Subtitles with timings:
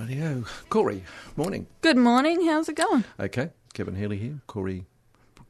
[0.00, 0.44] Radio.
[0.70, 1.04] Corey,
[1.36, 1.66] morning.
[1.80, 2.44] Good morning.
[2.46, 3.04] How's it going?
[3.20, 3.50] Okay.
[3.74, 4.40] Kevin Healy here.
[4.46, 4.86] Corey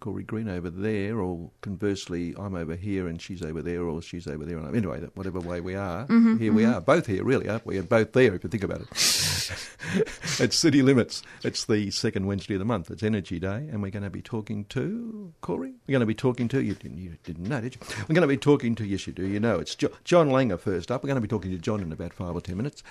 [0.04, 4.26] Corey Green over there, or conversely, I'm over here and she's over there, or she's
[4.26, 4.58] over there.
[4.58, 6.56] And anyway, whatever way we are, mm-hmm, here mm-hmm.
[6.56, 6.78] we are.
[6.82, 7.78] Both here, really, aren't we?
[7.78, 8.88] And both there, if you think about it.
[10.40, 11.22] it's City Limits.
[11.42, 12.90] It's the second Wednesday of the month.
[12.90, 15.72] It's Energy Day, and we're going to be talking to Corey.
[15.86, 16.74] We're going to be talking to you.
[16.74, 17.80] Didn't, you didn't know, did you?
[18.00, 19.26] We're going to be talking to yes, you do.
[19.26, 21.02] You know, it's jo- John Langer first up.
[21.02, 22.82] We're going to be talking to John in about five or ten minutes,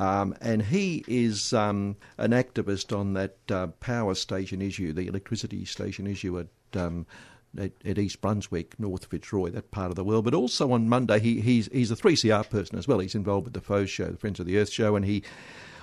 [0.00, 5.66] um, and he is um, an activist on that uh, power station issue, the electricity
[5.66, 7.06] station issue at um,
[7.58, 10.24] at, at, East Brunswick, North Fitzroy, that part of the world.
[10.24, 13.00] But also on Monday, he, he's he's a 3CR person as well.
[13.00, 15.22] He's involved with the Foes show, the Friends of the Earth show, and he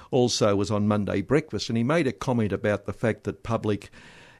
[0.10, 1.70] also was on Monday Breakfast.
[1.70, 3.92] And he made a comment about the fact that public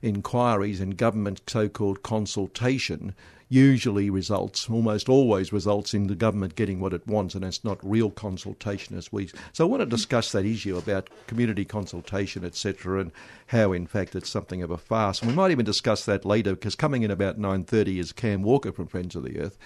[0.02, 3.16] inquiries and government so-called consultation
[3.50, 7.80] usually results, almost always results in the government getting what it wants, and it's not
[7.82, 9.30] real consultation as we.
[9.54, 13.12] So I want to discuss that issue about community consultation, etc., and
[13.48, 15.22] how, in fact, it's something of a farce.
[15.22, 18.44] And we might even discuss that later, because coming in about nine thirty is Cam
[18.44, 19.58] Walker from Friends of the Earth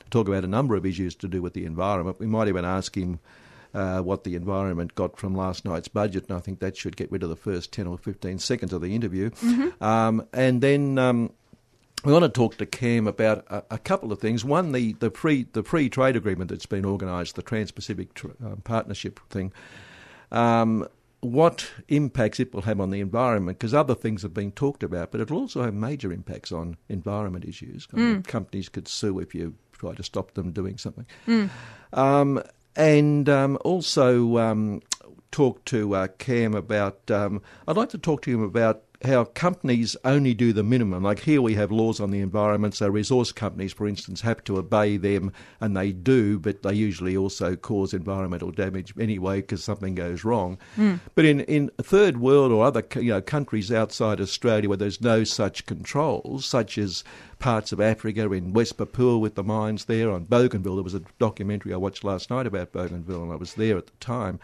[0.00, 2.18] to talk about a number of issues to do with the environment.
[2.18, 3.20] We might even ask him.
[3.78, 7.12] Uh, what the environment got from last night's budget, and I think that should get
[7.12, 9.30] rid of the first 10 or 15 seconds of the interview.
[9.30, 9.84] Mm-hmm.
[9.84, 11.30] Um, and then um,
[12.04, 14.44] we want to talk to Cam about a, a, couple of things.
[14.44, 18.30] One, the, the free the free trade agreement that's been organised, the Trans Pacific tr-
[18.44, 19.52] uh, Partnership thing.
[20.32, 20.88] Um,
[21.20, 23.60] what impacts it will have on the environment?
[23.60, 27.44] Because other things have been talked about, but it'll also have major impacts on environment
[27.44, 27.86] issues.
[27.88, 28.26] Mm.
[28.26, 31.06] companies could sue if you try to stop them doing something.
[31.28, 31.50] Mm.
[31.92, 32.42] Um,
[32.78, 34.80] and um, also um,
[35.32, 37.10] talk to uh, Cam about.
[37.10, 41.04] Um, I'd like to talk to him about how companies only do the minimum.
[41.04, 44.58] Like here we have laws on the environment, so resource companies, for instance, have to
[44.58, 49.94] obey them, and they do, but they usually also cause environmental damage anyway because something
[49.94, 50.58] goes wrong.
[50.76, 50.98] Mm.
[51.14, 55.22] But in, in third world or other you know, countries outside Australia where there's no
[55.22, 57.04] such controls, such as
[57.38, 61.02] parts of Africa, in West Papua with the mines there, on Bougainville, there was a
[61.20, 64.40] documentary I watched last night about Bougainville, and I was there at the time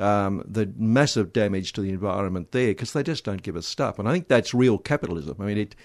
[0.00, 3.98] um, the massive damage to the environment there because they just don't give a stuff.
[3.98, 5.36] And I think that's real capitalism.
[5.40, 5.76] I mean, it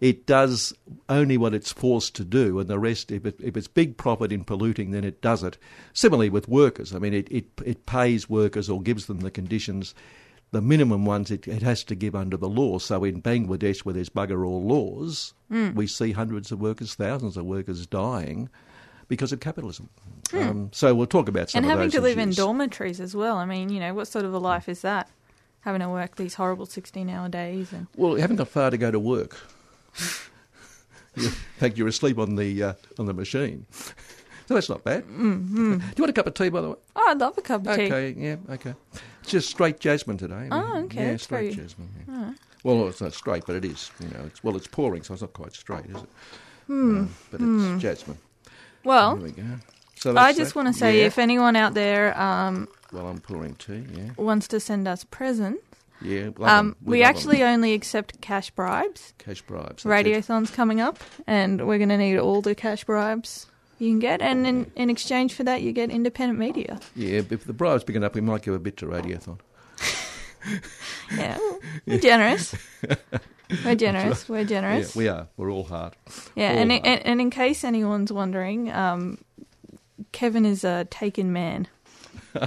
[0.00, 0.74] it does
[1.08, 4.32] only what it's forced to do, and the rest, if, it, if it's big profit
[4.32, 5.56] in polluting, then it does it.
[5.92, 9.94] Similarly with workers, I mean, it, it, it pays workers or gives them the conditions,
[10.50, 12.78] the minimum ones it, it has to give under the law.
[12.78, 15.74] So in Bangladesh, where there's bugger all laws, mm.
[15.74, 18.50] we see hundreds of workers, thousands of workers dying
[19.08, 19.88] because of capitalism.
[20.30, 20.38] Hmm.
[20.38, 23.36] Um, so we'll talk about some and having to live in dormitories as well.
[23.36, 25.08] I mean, you know, what sort of a life is that?
[25.60, 28.90] Having to work these horrible sixteen-hour days and Well, you haven't got far to go
[28.90, 29.36] to work.
[31.16, 33.66] You- in fact, you're asleep on the uh, on the machine.
[34.46, 35.04] So that's not bad.
[35.04, 35.78] mm-hmm.
[35.78, 36.76] Do you want a cup of tea, by the way?
[36.96, 37.86] oh, I'd love a cup of tea.
[37.86, 38.74] Okay, yeah, okay.
[39.22, 40.48] It's just straight jasmine today.
[40.50, 41.88] Oh, okay, Yeah, straight very- jasmine.
[42.06, 42.32] yeah.
[42.62, 43.90] Well, it's not straight, but it is.
[44.00, 46.08] You know, it's, well, it's pouring, so it's not quite straight, is it?
[46.68, 48.18] Um, but it's jasmine.
[48.84, 49.42] Well, There we go.
[49.96, 51.06] So I just want to say Yeah.
[51.06, 53.84] if anyone out there um, Well, I'm pouring tea.
[53.96, 55.62] Yeah, wants to send us presents,
[56.02, 56.28] yeah.
[56.40, 57.08] um, we, 'em.
[57.08, 59.14] actually only accept cash bribes.
[59.18, 59.82] cash bribes.
[59.82, 59.88] that's it.
[59.88, 63.46] Radiothon's coming up, and we're going to need all the cash bribes
[63.78, 64.20] you can get.
[64.20, 66.78] And in, in exchange for that, you get independent media.
[66.94, 69.38] Yeah, if the bribe's big enough, we might give a bit to Radiothon.
[71.16, 71.38] Yeah,
[72.00, 72.54] generous.
[73.64, 74.28] We're generous.
[74.28, 74.94] We're generous.
[74.94, 75.28] Yeah, we are.
[75.36, 75.94] We're all hard.
[76.34, 76.86] Yeah, all and, hard.
[76.86, 79.18] and and in case anyone's wondering, um,
[80.12, 81.68] Kevin is a taken man.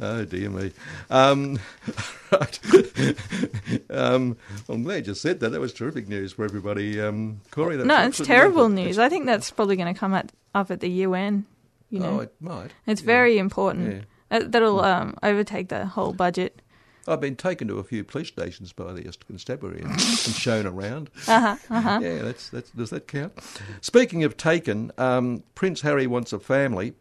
[0.00, 0.72] oh dear me.
[1.10, 1.58] Um,
[2.32, 2.58] right.
[3.90, 4.36] um,
[4.68, 5.50] I'm glad you said that.
[5.50, 7.00] That was terrific news for everybody.
[7.00, 8.84] Um, Corey, that's no, it's terrible wonderful.
[8.86, 8.98] news.
[8.98, 11.46] I think that's probably going to come at, up at the UN.
[11.90, 12.72] You know, Oh, it might.
[12.86, 13.06] it's yeah.
[13.06, 14.04] very important.
[14.30, 14.40] Yeah.
[14.40, 16.60] That'll um, overtake the whole budget.
[17.08, 21.10] I've been taken to a few police stations by the constabulary and, and shown around.
[21.28, 21.56] Uh huh.
[21.70, 22.00] Uh huh.
[22.02, 23.32] Yeah, that's, that's does that count?
[23.80, 26.94] Speaking of taken, um, Prince Harry wants a family,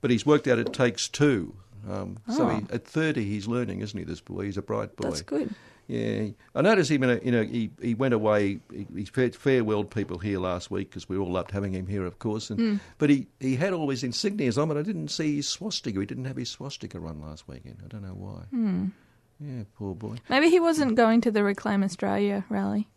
[0.00, 1.54] but he's worked out it takes two.
[1.88, 2.48] Um, So Oh.
[2.48, 4.04] he, at thirty, he's learning, isn't he?
[4.04, 5.08] This boy, he's a bright boy.
[5.08, 5.54] That's good.
[5.86, 7.02] Yeah, I noticed him.
[7.02, 8.60] In a, you know, he he went away.
[8.70, 12.18] He, he farewelled people here last week because we all loved having him here, of
[12.18, 12.50] course.
[12.50, 15.98] And but he, he had all his insignias on, but I didn't see his swastika.
[16.00, 17.78] He didn't have his swastika on last weekend.
[17.82, 18.42] I don't know why.
[19.40, 20.16] Yeah, poor boy.
[20.28, 22.88] Maybe he wasn't going to the Reclaim Australia rally.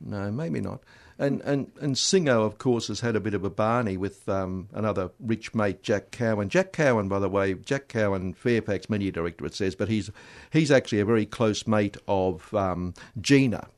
[0.00, 0.82] No, maybe not.
[1.16, 4.68] And and and Singo, of course, has had a bit of a barney with um,
[4.72, 6.48] another rich mate, Jack Cowin.
[6.48, 10.10] Jack Cowin, by the way, Jack Cowin, Fairfax Media Director, it says, but he's
[10.52, 13.68] he's actually a very close mate of um, Gina.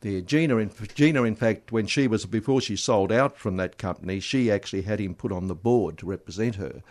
[0.00, 3.76] The Gina, in, Gina, in fact, when she was before she sold out from that
[3.76, 6.82] company, she actually had him put on the board to represent her.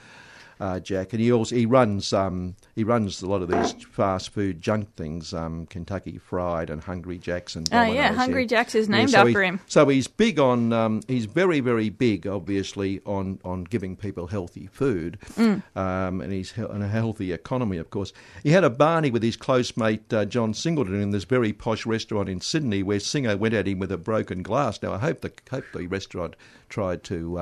[0.61, 4.29] Uh, Jack, and he also he runs um, he runs a lot of these fast
[4.29, 8.87] food junk things, um, Kentucky Fried and Hungry Jacks and Oh, yeah, Hungry Jack's is
[8.87, 9.59] Yeah, named so he- after him.
[9.65, 14.67] So he's big on um, he's very very big, obviously, on, on giving people healthy
[14.71, 15.63] food, Mm.
[15.75, 18.13] um, and he's he- and a healthy economy, of course.
[18.43, 21.87] He had a barney with his close mate uh, John Singleton in this very posh
[21.87, 24.79] restaurant in Sydney, where Singer went at him with a broken glass.
[24.83, 26.35] Now I hope the hope the restaurant
[26.69, 27.39] tried to.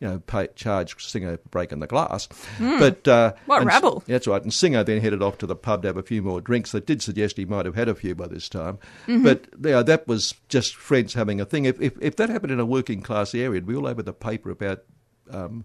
[0.00, 3.32] You know, pay, charge Singer breaking the glass, but uh.
[3.46, 4.02] What rabble.
[4.06, 4.42] That's right.
[4.42, 6.72] And Singer then headed off to the pub to have a few more drinks.
[6.72, 8.78] That did suggest he might have had a few by this time.
[9.06, 9.22] Mm-hmm.
[9.22, 11.64] But yeah, that was just friends having a thing.
[11.64, 14.12] If, if if that happened in a working class area, it'd be all over the
[14.12, 14.82] paper about.
[15.30, 15.64] Um,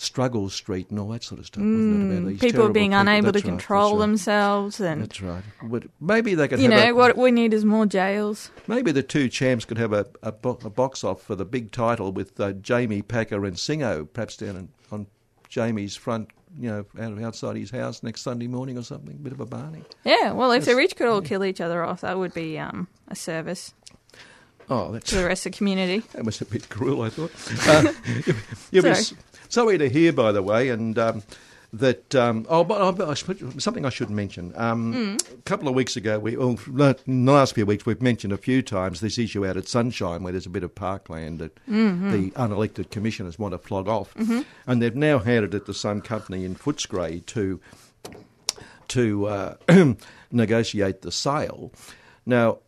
[0.00, 2.16] Struggle Street and all that sort of stuff, wasn't it?
[2.16, 3.00] About these Mm, People being people.
[3.00, 3.98] unable to right, control right.
[4.00, 5.42] themselves, and That's right.
[5.62, 8.50] But maybe they could you know a, what we need is more jails.
[8.68, 11.72] Maybe the two champs could have a, a, bo- a box off for the big
[11.72, 15.06] title with uh, Jamie Packer and Singo, perhaps down in, on
[15.48, 19.16] Jamie's front, you know, out, outside his house next Sunday morning or something.
[19.16, 19.82] Bit of a barney.
[20.04, 22.86] Yeah, well, if the rich could all kill each other off, that would be um,
[23.08, 23.74] a service
[24.70, 26.00] Oh, that's to the rest of the community.
[26.12, 27.32] that was a bit cruel, I thought.
[27.66, 27.90] Uh,
[28.70, 28.92] you'll be
[29.48, 29.78] Sorry.
[29.78, 31.22] to hear, by the way, and um,
[31.72, 32.14] that.
[32.14, 34.52] Um, oh, but I, I, should- something I should mention.
[34.56, 36.56] Um, A couple of weeks ago, we well,
[37.06, 40.22] in the last few weeks, we've mentioned a few times this issue out at Sunshine,
[40.22, 44.14] where there's a bit of parkland that the unelected commissioners want to flog off,
[44.66, 47.60] and they've now handed it to some company in Footscray to
[48.88, 49.54] to uh,
[50.32, 51.72] negotiate the sale.
[52.28, 52.58] Now,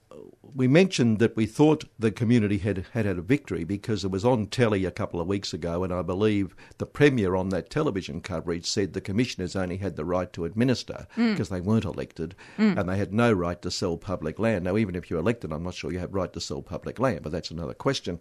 [0.54, 4.24] we mentioned that we thought the community had, had had a victory because it was
[4.24, 8.22] on telly a couple of weeks ago, and I believe the Premier on that television
[8.22, 12.88] coverage said the commissioners only had the right to administer because they weren't elected and
[12.88, 14.64] they had no right to sell public land.
[14.64, 17.22] Now, even if you're elected, I'm not sure you have right to sell public land,
[17.22, 18.18] but that's another question.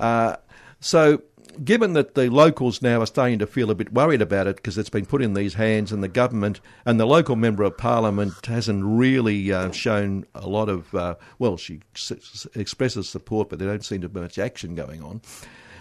[0.00, 0.36] Uh,
[0.80, 1.22] so,
[1.64, 4.78] given that the locals now are starting to feel a bit worried about it because
[4.78, 8.46] it's been put in these hands and the government and the local member of parliament
[8.46, 13.68] hasn't really uh, shown a lot of, uh, well, she s- expresses support, but there
[13.68, 15.20] don't seem to be much action going on.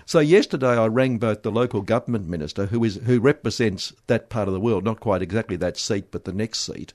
[0.06, 4.48] So yesterday I rang both the local government minister, who is who represents that part
[4.48, 6.94] of the world, not quite exactly that seat, but the next seat,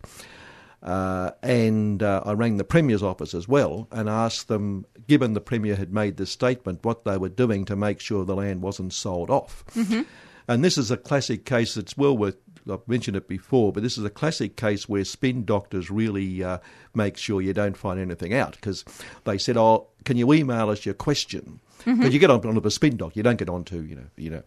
[0.84, 5.40] uh, and uh, I rang the Premier's office as well and asked them, given the
[5.40, 8.92] Premier had made this statement, what they were doing to make sure the land wasn't
[8.92, 9.64] sold off.
[10.46, 12.36] And this is a classic case that's well worth,
[12.70, 16.58] I've mentioned it before, but this is a classic case where spin doctors really uh,
[16.94, 18.84] make sure you don't find anything out because
[19.24, 21.60] they said, oh, can you email us your question?
[22.02, 24.28] But you get on onto the spin doc, you don't get onto, you know, you
[24.30, 24.42] know,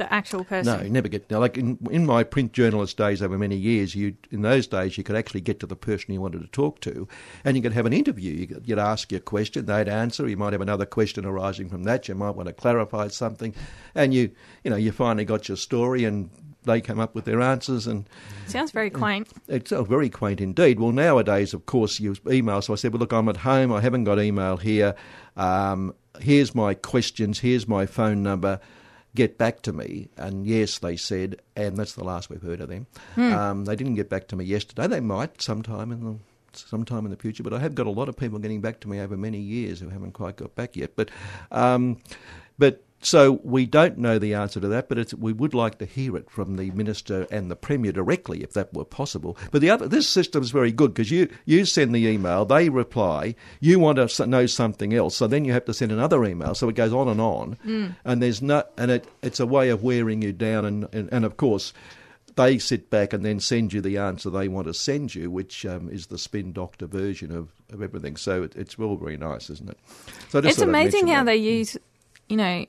[0.00, 0.78] The actual person.
[0.78, 1.30] no, you never get.
[1.30, 4.96] Now, like in, in my print journalist days over many years, you in those days
[4.96, 7.06] you could actually get to the person you wanted to talk to,
[7.44, 8.32] and you could have an interview.
[8.32, 10.26] You could, you'd ask your question, they'd answer.
[10.26, 12.08] You might have another question arising from that.
[12.08, 13.54] You might want to clarify something,
[13.94, 14.30] and you,
[14.64, 16.30] you know, you finally got your story, and
[16.64, 18.08] they come up with their answers, and
[18.46, 19.28] Sounds very quaint.
[19.48, 20.80] it's uh, very quaint indeed.
[20.80, 22.62] Well, nowadays, of course, you use email.
[22.62, 23.70] So I said, well, look, I'm at home.
[23.70, 24.94] I haven't got email here.
[25.36, 27.40] Um, here's my questions.
[27.40, 28.60] Here's my phone number.
[29.14, 30.08] Get back to me.
[30.16, 32.86] And yes, they said, and that's the last we've heard of them.
[33.34, 34.86] Um, they didn't get back to me yesterday.
[34.86, 36.16] They might sometime in the
[36.52, 37.42] sometime in the future.
[37.42, 39.80] But I have got a lot of people getting back to me over many years
[39.80, 40.94] who haven't quite got back yet.
[40.96, 41.10] But
[41.50, 41.98] um,
[42.58, 45.86] but so we don't know the answer to that, but it's, we would like to
[45.86, 49.38] hear it from the minister and the premier directly, if that were possible.
[49.50, 52.68] But the other, this system is very good because you you send the email, they
[52.68, 56.54] reply, you want to know something else, so then you have to send another email,
[56.54, 59.82] so it goes on and on, and there's no, and it it's a way of
[59.82, 61.72] wearing you down, and and, and of course.
[62.36, 65.66] They sit back and then send you the answer they want to send you, which
[65.66, 68.16] um, is the spin doctor version of, of everything.
[68.16, 69.76] So it, it's all very nice, isn't it?
[70.28, 71.32] So It's amazing how that.
[71.32, 71.76] they use,
[72.28, 72.64] you know,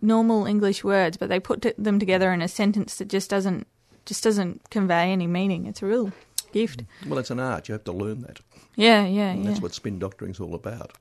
[0.00, 3.66] normal English words, but they put t- them together in a sentence that just doesn't
[4.06, 5.66] just doesn't convey any meaning.
[5.66, 6.12] It's a real
[6.52, 6.82] gift.
[7.06, 7.68] Well, it's an art.
[7.68, 8.40] You have to learn that.
[8.74, 9.50] Yeah, yeah, And yeah.
[9.50, 10.92] that's what spin doctoring's all about.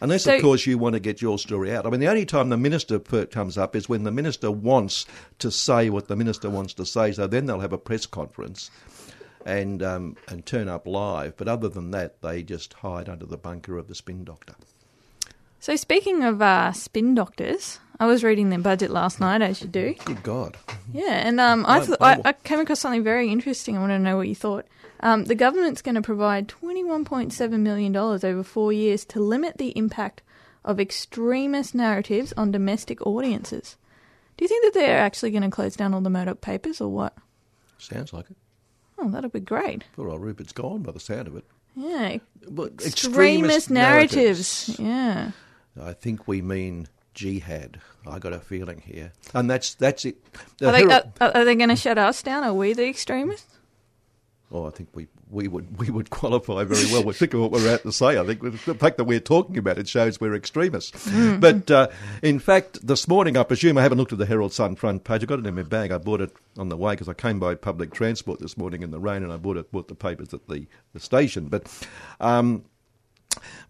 [0.00, 1.84] Unless, So- of course, you want to get your story out.
[1.86, 5.04] I mean, the only time the minister comes up is when the minister wants
[5.40, 7.12] to say what the minister wants to say.
[7.12, 8.70] So then they'll have a press conference,
[9.44, 11.36] and um, and turn up live.
[11.36, 14.54] But other than that, they just hide under the bunker of the spin doctor.
[15.58, 19.68] So speaking of uh, spin doctors, I was reading their budget last night, as you
[19.68, 19.94] do.
[20.06, 20.56] Good God!
[20.92, 22.20] Yeah, and um, I, th- I.
[22.24, 23.76] I came across something very interesting.
[23.76, 24.66] I want to know what you thought.
[25.00, 29.20] Um, the government's going to provide twenty-one point seven million dollars over four years to
[29.20, 30.22] limit the impact
[30.64, 33.76] of extremist narratives on domestic audiences.
[34.36, 36.88] Do you think that they're actually going to close down all the Murdoch papers, or
[36.88, 37.14] what?
[37.78, 38.36] Sounds like it.
[38.98, 39.84] Oh, that'll be great.
[39.94, 41.44] Poor old Rupert's gone by the sound of it.
[41.76, 44.76] Yeah, But extremist, narratives.
[44.78, 45.30] Yeah.
[45.80, 47.80] I think we mean jihad.
[48.06, 50.16] I got a feeling here, and that's that's it.
[50.58, 52.44] The Are they, Herald- are, are they going to shut us down?
[52.44, 53.56] Are we the extremists?
[54.52, 57.04] Oh, I think we, we would we would qualify very well.
[57.04, 58.18] We think of what we're out to say.
[58.18, 61.08] I think the fact that we're talking about it shows we're extremists.
[61.38, 61.86] But uh,
[62.20, 65.22] in fact, this morning, I presume I haven't looked at the Herald Sun front page.
[65.22, 65.92] I got it in my bag.
[65.92, 68.90] I bought it on the way because I came by public transport this morning in
[68.90, 71.46] the rain, and I bought it bought the papers at the, the station.
[71.46, 71.68] But
[72.18, 72.64] um,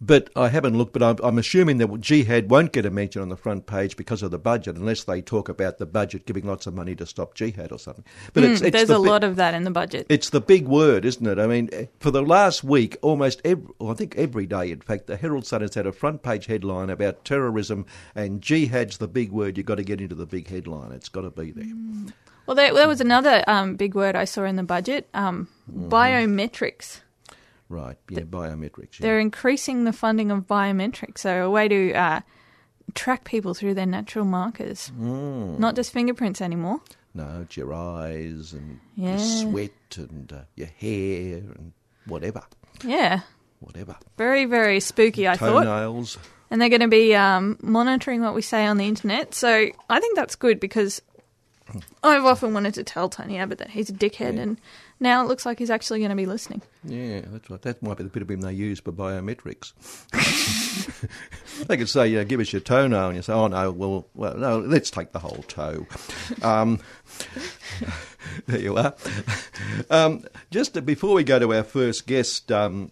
[0.00, 0.93] but I haven't looked.
[0.93, 4.23] But I'm, I'm assuming that jihad won't get a mention on the front page because
[4.23, 7.35] of the budget, unless they talk about the budget giving lots of money to stop
[7.35, 8.05] jihad or something.
[8.33, 10.07] But Mm, it's there's the a bit- lot of that in the budget.
[10.09, 11.38] it's the big word, isn't it?
[11.38, 14.81] I mean, eh, for the last week, almost every, well, I think every day, in
[14.81, 19.09] fact, the Herald Sun has had a front page headline about terrorism, and jihad's the
[19.09, 19.57] big word.
[19.57, 20.93] You've got to get into the big headline.
[20.93, 21.67] It's got to be there.
[22.47, 25.88] Well, there, there was another um, big word I saw in the budget um, Mm-hmm.
[25.88, 27.00] biometrics.
[27.70, 28.98] Right, yeah, biometrics.
[28.98, 29.04] Yeah.
[29.06, 32.20] They're increasing the funding of biometrics, so a way to uh,
[32.94, 35.58] track people through their natural markers, Mm.
[35.58, 36.80] not just fingerprints anymore.
[37.14, 39.10] No, it's your eyes and Yeah.
[39.10, 41.72] your sweat and uh, your hair and
[42.06, 42.42] whatever,
[42.84, 43.20] Yeah,
[43.60, 43.96] whatever.
[44.18, 45.28] very very spooky.
[45.28, 46.18] I thought, Toenails.
[46.50, 49.32] and they're going to be um, monitoring what we say on the internet.
[49.34, 51.00] So I think that's good because
[52.02, 54.42] I've often wanted to tell Tony Abbott that he's a dickhead, Yeah.
[54.42, 54.60] and
[55.00, 56.62] now it looks like he's actually going to be listening.
[56.85, 57.61] Yeah, that's right.
[57.62, 59.73] That might be the bit of him they use for biometrics.
[61.66, 64.37] they could say, yeah, give us your toenail, and you say, oh no, well, well,
[64.37, 65.87] no, let's take the whole toe.
[66.42, 66.80] Um,
[68.47, 68.95] there you are.
[69.90, 72.90] Um, just to- before we go to our first guest, um,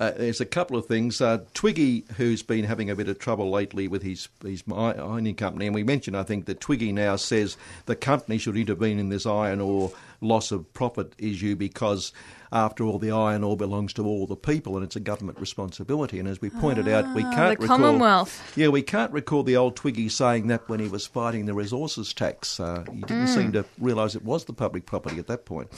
[0.00, 1.20] uh, there's a couple of things.
[1.20, 5.36] Uh, Twiggy, who's been having a bit of trouble lately with his his mi- mining
[5.36, 7.56] company, and we mentioned, I think, that Twiggy now says
[7.86, 9.92] the company should intervene in this iron ore
[10.24, 12.12] loss of profit issue because,
[12.50, 16.18] after all, the iron ore belongs to all the people, and it's a government responsibility.
[16.18, 18.52] And as we pointed out, we Ah, can't the recall, Commonwealth.
[18.56, 22.12] Yeah, we can't recall the old Twiggy saying that when he was fighting the resources
[22.14, 22.58] tax.
[22.58, 25.68] Uh, he didn't seem to realise it was the public property at that point.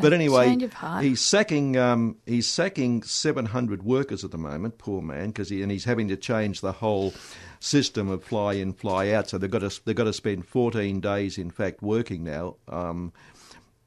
[0.00, 1.04] But anyway, change of heart.
[1.04, 4.78] he's sacking um, he's sacking 700 workers at the moment.
[4.78, 7.12] Poor man, because he, and he's having to change the whole
[7.60, 9.28] system of fly in, fly out.
[9.28, 12.56] So they've got to they've got to spend 14 days, in fact, working now.
[12.68, 13.12] Um,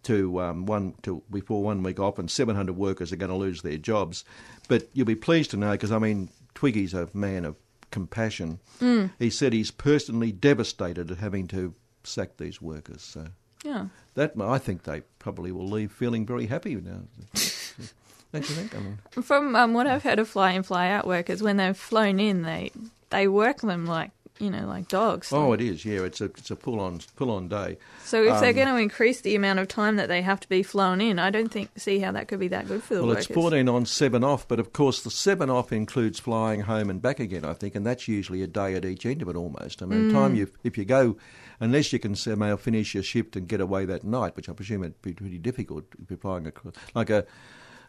[0.05, 3.61] to um, one to before one week off, and 700 workers are going to lose
[3.61, 4.23] their jobs.
[4.67, 7.55] But you'll be pleased to know, because I mean, Twiggy's a man of
[7.91, 8.59] compassion.
[8.81, 9.11] Mm.
[9.19, 13.01] He said he's personally devastated at having to sack these workers.
[13.01, 13.27] So
[13.63, 13.87] Yeah.
[14.15, 17.01] that I think they probably will leave feeling very happy now.
[18.31, 18.75] Don't you think?
[18.75, 21.77] I mean, From um, what I've heard of fly in, fly out workers, when they've
[21.77, 22.71] flown in, they
[23.09, 25.31] they work them like you know like dogs.
[25.31, 25.85] oh, it is.
[25.85, 27.77] Yeah, it's a it's a full on full on day.
[28.03, 30.49] so if they're um, going to increase the amount of time that they have to
[30.49, 33.01] be flown in, I don't think see how that could be that good for the
[33.01, 33.25] Well, workers.
[33.27, 37.01] it's 14 on, 7 off, but of course the 7 off includes flying home and
[37.01, 39.81] back again, I think, and that's usually a day at each end of it almost.
[39.81, 41.17] I mean, the time you if you go,
[41.59, 44.83] unless you can somehow finish your shift and get away that night, which I presume
[44.83, 46.73] it'd be pretty difficult if you're flying across.
[46.93, 47.25] Like a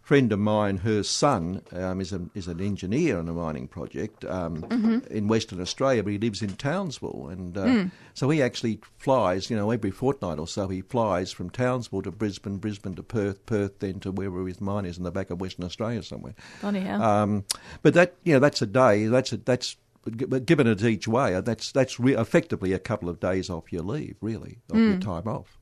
[0.07, 4.25] friend of mine, her son um, is, a, is an engineer on a mining project
[4.25, 9.51] um, in Western Australia, but he lives in Townsville, and uh, so he actually flies,
[9.51, 13.45] you know, every fortnight or so he flies from Townsville to Brisbane, Brisbane to Perth,
[13.47, 16.37] Perth then to wherever his mine is in the back of Western Australia somewhere.
[16.61, 17.03] Bloody hell.
[17.03, 17.45] Um,
[17.83, 19.09] but that, you know, that's a day.
[19.09, 23.09] That's a, that's but given it each way, uh, that's that's re- effectively a couple
[23.09, 25.59] of days off your leave, really, of your time off,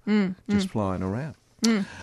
[0.51, 1.37] just flying around.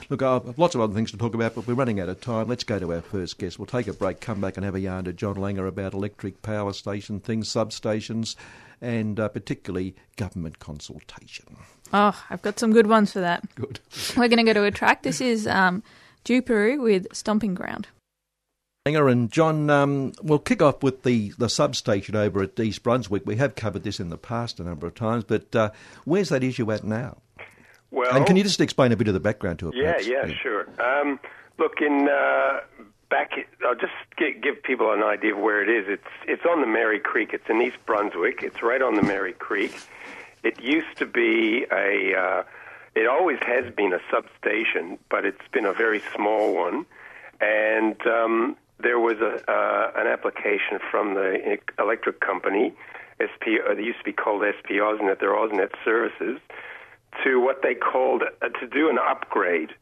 [0.09, 2.21] Look, I have lots of other things to talk about, but we're running out of
[2.21, 2.47] time.
[2.47, 3.59] Let's go to our first guest.
[3.59, 6.41] We'll take a break, come back and have a yarn to John Langer about electric
[6.41, 8.35] power station things, substations,
[8.81, 11.57] and uh, particularly government consultation.
[11.93, 13.43] oh, I've got some good ones for that.
[13.55, 13.79] Good.
[14.17, 15.03] We're going to go to a track.
[15.03, 15.83] This is um,
[16.25, 17.87] Juperu with Stomping Ground.
[18.87, 23.27] Langer and John, um, we'll kick off with the, the substation over at East Brunswick.
[23.27, 25.69] We have covered this in the past a number of times, but uh,
[26.03, 27.17] where's that issue at now?
[27.91, 29.75] Well, And can you just explain a bit of the background to it?
[29.75, 30.07] yeah, perhaps?
[30.07, 30.67] yeah, sure.
[30.79, 31.19] Um,
[31.57, 32.59] look, in uh,
[33.09, 33.31] back,
[33.65, 35.85] I'll just gi- give people an idea of where it is.
[35.89, 37.31] It's it's on the Merri Creek.
[37.33, 38.41] It's in East Brunswick.
[38.43, 39.77] It's right on the Merri Creek.
[40.43, 42.43] It used to be a uh,
[42.95, 46.85] It always has been a substation, but it's been a very small one.
[47.41, 52.73] And um, there was a, uh, an application from the electric company,
[53.21, 56.39] SP, uh, they used to be called SP Ausnet, they're Ausnet Services,
[57.23, 59.73] to what they called uh, to do an upgrade.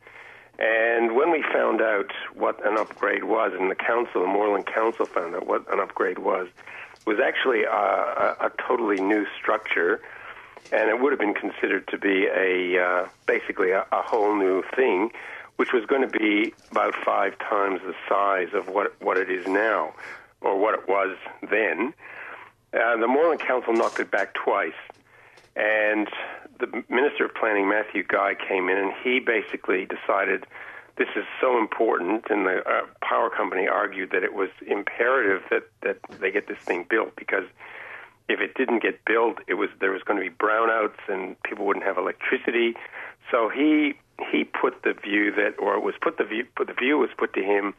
[0.58, 5.06] And when we found out what an upgrade was, and the council, the Moreland Council
[5.06, 6.48] found out what an upgrade was,
[7.06, 10.02] was actually a, a, a totally new structure,
[10.72, 14.62] and it would have been considered to be a uh, basically a, a whole new
[14.76, 15.12] thing,
[15.56, 19.48] which was going to be about five times the size of what what it is
[19.48, 19.94] now,
[20.42, 21.16] or what it was
[21.50, 21.94] then.
[22.74, 24.74] Uh, the Moreland Council knocked it back twice,
[25.56, 26.08] and
[26.60, 30.46] the Minister of Planning, Matthew Guy, came in and he basically decided
[30.98, 35.64] this is so important, and the uh, power company argued that it was imperative that,
[35.82, 37.46] that they get this thing built because
[38.28, 41.66] if it didn't get built, it was there was going to be brownouts and people
[41.66, 42.76] wouldn't have electricity.
[43.32, 43.94] So he
[44.32, 47.10] he put the view that, or it was put the view, put the view was
[47.18, 47.74] put to him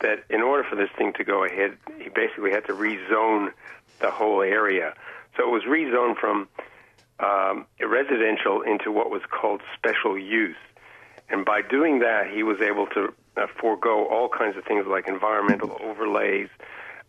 [0.00, 3.50] that in order for this thing to go ahead, he basically had to rezone
[4.00, 4.94] the whole area.
[5.36, 6.48] So it was rezoned from
[7.20, 10.56] um, residential into what was called special use.
[11.28, 15.08] And by doing that, he was able to uh, forego all kinds of things like
[15.08, 16.48] environmental overlays,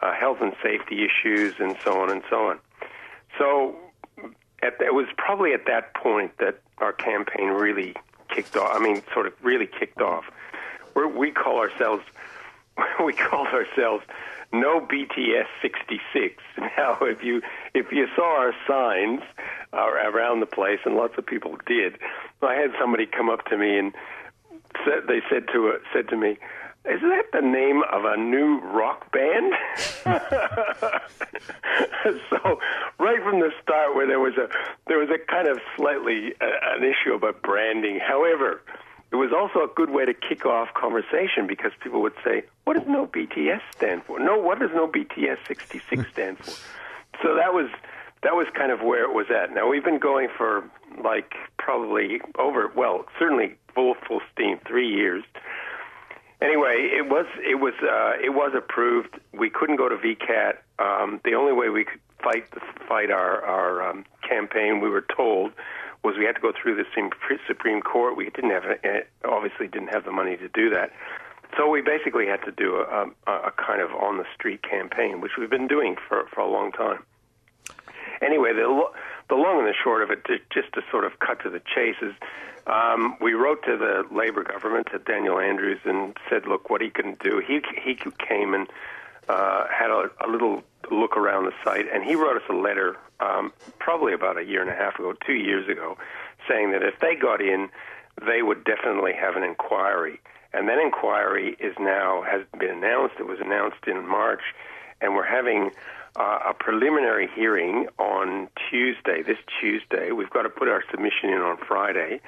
[0.01, 2.59] uh, health and safety issues, and so on and so on.
[3.37, 3.75] So
[4.61, 7.95] at, it was probably at that point that our campaign really
[8.29, 8.71] kicked off.
[8.73, 10.25] I mean, sort of really kicked off.
[10.95, 12.03] We're, we call ourselves
[13.03, 14.03] we called ourselves
[14.51, 16.43] no BTS 66.
[16.77, 17.41] Now, if you
[17.73, 19.21] if you saw our signs
[19.73, 21.97] uh, around the place, and lots of people did,
[22.41, 23.93] I had somebody come up to me and
[24.85, 26.37] said they said to uh, said to me,
[26.85, 29.53] "Is that the name of a new rock band?"
[32.29, 32.59] so,
[32.99, 34.49] right from the start, where there was a
[34.87, 37.99] there was a kind of slightly uh, an issue about branding.
[37.99, 38.61] However
[39.11, 42.77] it was also a good way to kick off conversation because people would say, "What
[42.77, 46.51] does no BTS stand for?" No, what does no BTS 66 stand for?
[47.23, 47.69] So that was
[48.21, 49.53] that was kind of where it was at.
[49.53, 50.69] Now we've been going for
[51.03, 55.23] like probably over well, certainly full full steam, three years.
[56.41, 59.19] Anyway, it was it was uh, it was approved.
[59.33, 60.57] We couldn't go to VCAT.
[60.79, 62.45] Um, the only way we could fight
[62.87, 65.51] fight our our um, campaign, we were told,
[66.03, 66.85] was we had to go through the
[67.47, 68.15] Supreme Court.
[68.15, 70.91] We didn't have eh, obviously didn't have the money to do that,
[71.57, 75.33] so we basically had to do a, a, kind of on the street campaign, which
[75.37, 77.03] we've been doing for for a long time.
[78.21, 78.83] Anyway, the
[79.29, 81.95] the long and the short of it, just to sort of cut to the chase,
[82.01, 82.13] is
[82.67, 86.89] um, we wrote to the Labor government, to Daniel Andrews, and said, look, what he
[86.89, 87.41] can do.
[87.45, 88.67] He he came and
[89.27, 92.97] uh, had a, a little look around the site, and he wrote us a letter
[93.19, 95.97] um, probably about a year and a half ago, two years ago,
[96.47, 97.69] saying that if they got in,
[98.25, 100.19] they would definitely have an inquiry.
[100.53, 103.15] And that inquiry is now has been announced.
[103.19, 104.41] It was announced in March,
[104.99, 105.71] and we're having
[106.15, 109.21] uh, a preliminary hearing on Tuesday.
[109.21, 112.19] This Tuesday, we've got to put our submission in on Friday.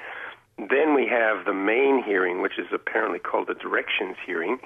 [0.56, 4.58] Then we have the main hearing, which is apparently called the directions hearing,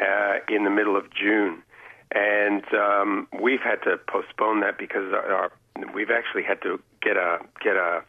[0.00, 1.62] uh, in the middle of June
[2.12, 5.52] and um, we've had to postpone that because our,
[5.94, 8.02] we've actually had to get a get a,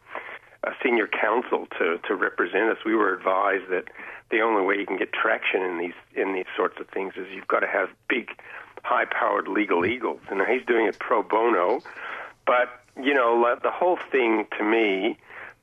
[0.64, 2.78] a senior counsel to to represent us.
[2.84, 3.84] We were advised that
[4.30, 7.26] the only way you can get traction in these in these sorts of things is
[7.32, 8.30] you've got to have big,
[8.82, 11.80] high-powered legal eagles, and he's doing it pro bono.
[12.46, 15.16] But you know, the whole thing to me,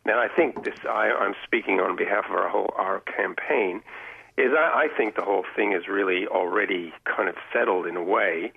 [0.05, 3.81] and I think this I, I'm speaking on behalf of our whole our campaign
[4.39, 8.03] is I, I think the whole thing is really already kind of settled in a
[8.03, 8.51] way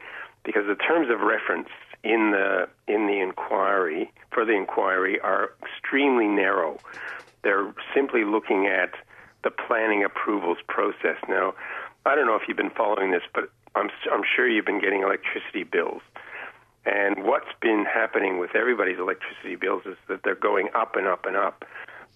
[0.45, 1.69] because the terms of reference
[2.05, 6.79] in the in the inquiry for the inquiry are extremely narrow.
[7.43, 8.91] They're simply looking at
[9.45, 11.17] the planning approvals process.
[11.29, 11.55] Now,
[12.07, 15.03] I don't know if you've been following this, but I'm I'm sure you've been getting
[15.03, 16.03] electricity bills.
[16.85, 21.27] And what's been happening with everybody's electricity bills is that they're going up and up
[21.27, 21.65] and up.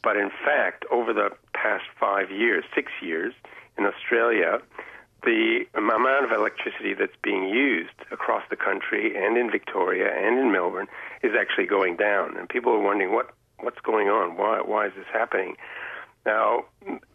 [0.07, 3.35] But in fact, over the past five years, six years,
[3.77, 4.61] in Australia,
[5.25, 10.53] the amount of electricity that's being used across the country and in Victoria and in
[10.53, 10.87] Melbourne
[11.25, 12.37] is actually going down.
[12.37, 14.37] And people are wondering what what's going on?
[14.37, 15.57] Why why is this happening?
[16.25, 16.66] Now,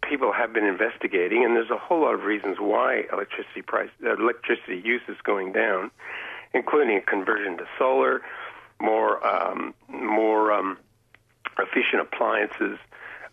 [0.03, 4.81] people have been investigating, and there's a whole lot of reasons why electricity price electricity
[4.83, 5.91] use is going down,
[6.53, 8.21] including a conversion to solar,
[8.81, 10.77] more um, more um,
[11.59, 12.77] efficient appliances,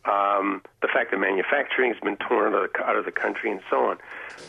[0.04, 3.50] um, the fact that manufacturing has been torn out of, the, out of the country,
[3.50, 3.98] and so on.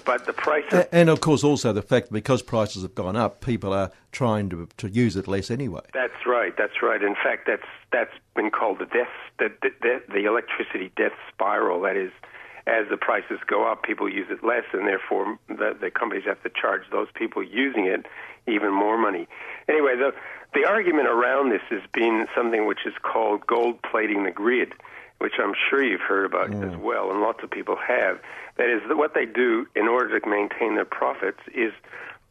[0.06, 3.16] But the price, of, And of course, also the fact that because prices have gone
[3.16, 5.82] up, people are trying to to use it less anyway.
[5.94, 7.02] that's right, that's right.
[7.02, 11.82] In fact, that's that's been called the death, the, the, the, the electricity death spiral.
[11.82, 12.12] That is,
[12.70, 16.42] as the prices go up, people use it less, and therefore the, the companies have
[16.44, 18.06] to charge those people using it
[18.48, 19.28] even more money.
[19.68, 20.14] Anyway, the
[20.54, 24.74] the argument around this has been something which is called gold plating the grid,
[25.20, 28.20] which I'm sure you've heard about as well, and lots of people have.
[28.58, 31.72] That is, that what they do in order to maintain their profits is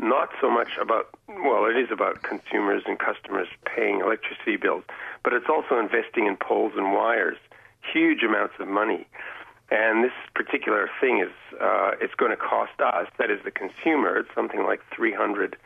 [0.00, 4.84] not so much about, well, it is about consumers and customers paying electricity bills,
[5.22, 7.38] but it's also investing in poles and wires,
[7.92, 9.06] huge amounts of money.
[9.70, 14.16] And this particular thing is, uh, it's going to cost us, that is the consumer,
[14.16, 15.56] it's something like 300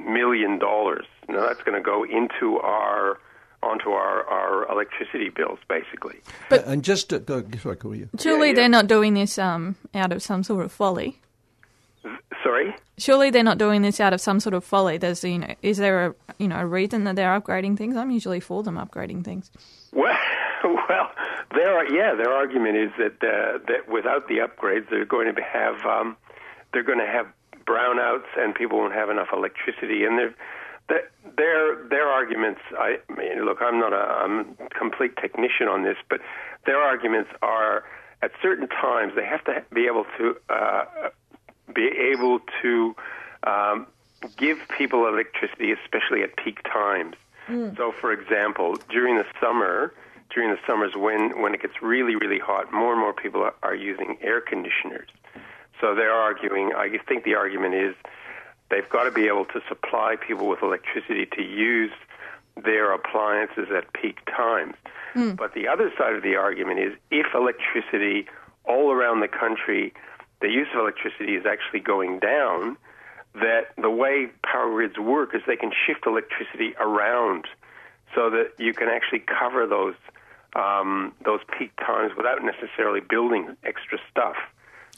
[0.00, 1.06] million dollars.
[1.28, 3.18] Now that's going to go into our
[3.62, 6.20] onto our, our electricity bills, basically.
[6.50, 8.08] But- and just to, go, sorry, Corey, you.
[8.18, 8.54] Surely yeah.
[8.54, 11.20] they're not doing this um, out of some sort of folly.
[12.42, 12.76] Sorry.
[12.98, 14.98] Surely they're not doing this out of some sort of folly.
[14.98, 17.96] There's, you know, is there a, you know, a reason that they're upgrading things?
[17.96, 19.50] I'm usually for them upgrading things.
[19.92, 20.16] Well,
[20.88, 21.10] well,
[21.54, 25.84] their yeah, their argument is that uh, that without the upgrades, they're going to have
[25.86, 26.16] um,
[26.72, 27.26] they're going to have
[27.66, 30.04] brownouts and people won't have enough electricity.
[30.04, 30.34] And they're,
[31.36, 32.60] their their arguments.
[32.78, 36.20] I mean, look, I'm not a I'm a complete technician on this, but
[36.64, 37.84] their arguments are
[38.22, 40.84] at certain times they have to be able to uh,
[41.74, 42.94] be able to
[43.44, 43.86] um,
[44.36, 47.16] give people electricity, especially at peak times.
[47.76, 49.92] So, for example, during the summer,
[50.36, 53.54] during the summers when, when it gets really, really hot, more and more people are,
[53.62, 55.08] are using air conditioners.
[55.80, 57.94] So they're arguing, I think the argument is
[58.70, 61.90] they've got to be able to supply people with electricity to use
[62.62, 64.74] their appliances at peak times.
[65.14, 65.32] Hmm.
[65.32, 68.26] But the other side of the argument is if electricity
[68.66, 69.94] all around the country,
[70.42, 72.76] the use of electricity is actually going down,
[73.36, 77.46] that the way power grids work is they can shift electricity around
[78.14, 79.94] so that you can actually cover those
[80.56, 84.36] um, those peak times without necessarily building extra stuff.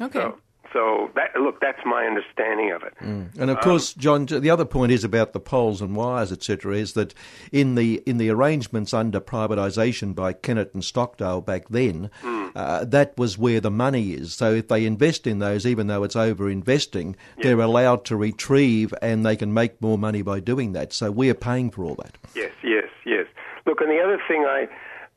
[0.00, 0.20] Okay.
[0.20, 0.38] So,
[0.72, 2.94] so that look, that's my understanding of it.
[3.00, 6.76] And of course, John, the other point is about the poles and wires, etc.
[6.76, 7.14] Is that
[7.52, 12.10] in the in the arrangements under privatisation by Kennett and Stockdale back then,
[12.54, 14.34] uh, that was where the money is.
[14.34, 18.92] So if they invest in those, even though it's over investing, they're allowed to retrieve
[19.00, 20.92] and they can make more money by doing that.
[20.92, 22.18] So we're paying for all that.
[22.34, 23.26] Yes, yes, yes.
[23.64, 24.68] Look, and the other thing I,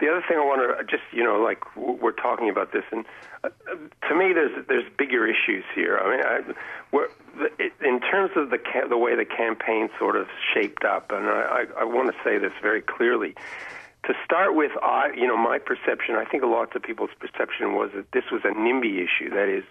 [0.02, 3.06] the other thing I want to just, you know, like we're talking about this, and
[3.44, 3.76] uh, uh,
[4.10, 6.00] to me, there's there's bigger issues here.
[6.02, 6.54] I mean, I,
[6.92, 7.08] we're,
[7.80, 8.58] in terms of the
[8.90, 12.52] the way the campaign sort of shaped up, and I, I, want to say this
[12.62, 13.36] very clearly.
[14.08, 17.92] To start with, I, you know, my perception, I think lots of people's perception was
[17.94, 19.30] that this was a NIMBY issue.
[19.30, 19.64] That is,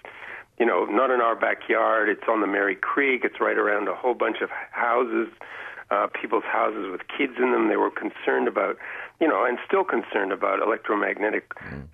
[0.60, 2.08] you know, not in our backyard.
[2.08, 3.22] It's on the Merri Creek.
[3.24, 5.26] It's right around a whole bunch of houses,
[5.90, 7.68] uh, people's houses with kids in them.
[7.68, 8.76] They were concerned about,
[9.20, 11.52] you know, and still concerned about electromagnetic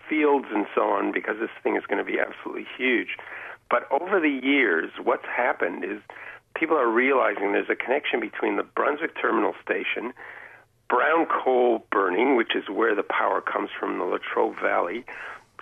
[0.09, 3.17] fields and so on because this thing is going to be absolutely huge.
[3.69, 6.01] But over the years, what's happened is
[6.55, 10.13] people are realizing there's a connection between the Brunswick Terminal Station,
[10.89, 15.05] brown coal burning, which is where the power comes from the Latrobe Valley,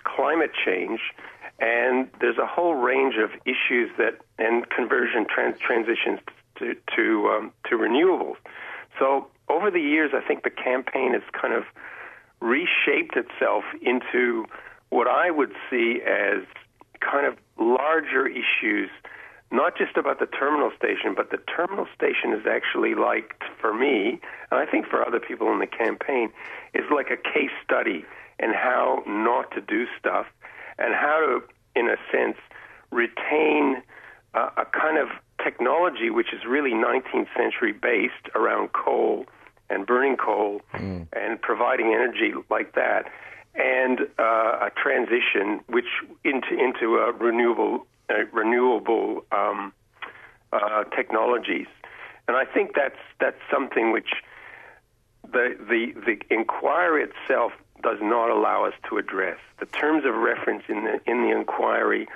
[0.03, 0.99] climate change,
[1.59, 6.19] and there's a whole range of issues that and conversion trans- transitions
[6.59, 8.35] to to um, to renewables.
[8.99, 11.63] So over the years, I think the campaign has kind of
[12.39, 14.45] reshaped itself into
[14.89, 16.43] what I would see as
[16.99, 18.89] kind of larger issues,
[19.51, 24.19] not just about the terminal station, but the terminal station is actually like, for me,
[24.51, 26.29] and I think for other people in the campaign,
[26.73, 28.05] is like a case study
[28.39, 30.25] in how not to do stuff
[30.77, 32.37] and how to, in a sense,
[32.91, 33.81] retain
[34.33, 35.09] uh, a kind of
[35.45, 39.25] technology which is really 19th century based around coal
[39.69, 40.61] and burning coal
[41.13, 43.05] and providing energy like that,
[43.55, 45.85] and uh, a transition which
[46.23, 49.73] into into a renewable uh, renewable um,
[50.53, 51.67] uh, technologies,
[52.27, 54.09] and I think that's that's something which
[55.23, 59.37] the the the inquiry itself does not allow us to address.
[59.59, 62.07] The terms of reference in the in the inquiry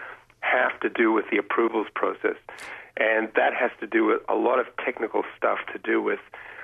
[0.42, 2.38] have to do with the approvals process,
[3.00, 6.20] and that has to do with a lot of technical stuff to do with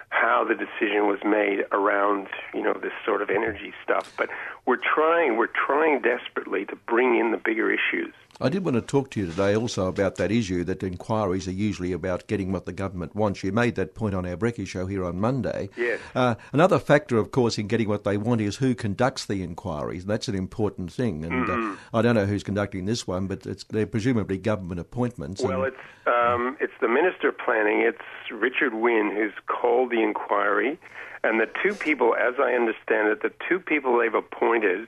[0.10, 4.14] how the decision was made around you know this sort of energy stuff.
[4.18, 4.30] But
[4.66, 8.14] we're trying we're trying desperately to bring in the bigger issues.
[8.42, 11.52] I did want to talk to you today also about that issue that inquiries are
[11.54, 13.44] usually about getting what the government wants.
[13.44, 15.70] You made that point on our Brecky show here on Monday.
[15.78, 16.02] Yes.
[16.14, 20.06] Uh, another factor, of course, in getting what they want is who conducts the inquiries.
[20.06, 21.24] That's an important thing.
[21.24, 21.74] And Mm-hmm.
[21.74, 25.42] uh, I don't know who's conducting this one, but it's, they're presumably government appointments.
[25.42, 27.82] Well, and- it's um, it's the Minister Planning.
[27.82, 30.78] It's Richard Wynne who's called the inquiry,
[31.24, 34.88] and the two people, as I understand it, the two people they've appointed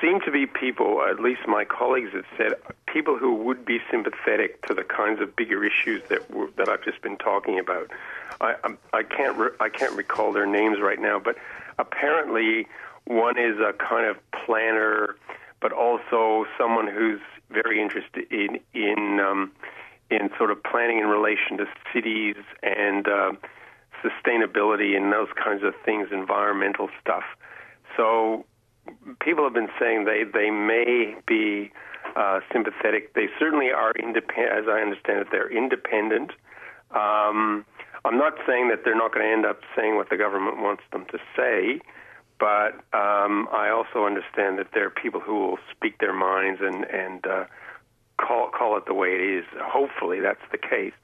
[0.00, 2.54] seem to be people, at least my colleagues have said,
[2.86, 6.82] people who would be sympathetic to the kinds of bigger issues that were, that I've
[6.84, 7.90] just been talking about.
[8.40, 11.36] I I'm- I can't re- I can't recall their names right now, but
[11.78, 12.66] apparently
[13.04, 15.16] one is a kind of planner,
[15.60, 17.20] but also someone who's
[17.50, 19.52] very interested in in um,
[20.10, 23.32] in sort of planning in relation to cities and uh,
[24.02, 27.24] sustainability and those kinds of things, environmental stuff.
[27.96, 28.44] So
[29.20, 31.70] people have been saying they they may be
[32.14, 33.14] uh, sympathetic.
[33.14, 35.28] They certainly are independent, as I understand it.
[35.30, 36.30] They're independent.
[36.92, 37.64] Um,
[38.04, 40.82] I'm not saying that they're not going to end up saying what the government wants
[40.92, 41.80] them to say,
[42.38, 46.84] but um, I also understand that there are people who will speak their minds and
[46.84, 47.44] and uh,
[48.18, 49.44] call call it the way it is.
[49.60, 50.94] Hopefully, that's the case.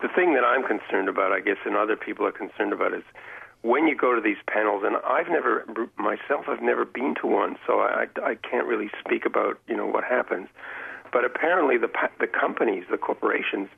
[0.00, 3.04] The thing that I'm concerned about, I guess, and other people are concerned about, is
[3.62, 4.82] when you go to these panels.
[4.84, 5.64] And I've never
[5.96, 9.86] myself, I've never been to one, so I I can't really speak about you know
[9.86, 10.48] what happens.
[11.12, 13.68] But apparently, the the companies, the corporations,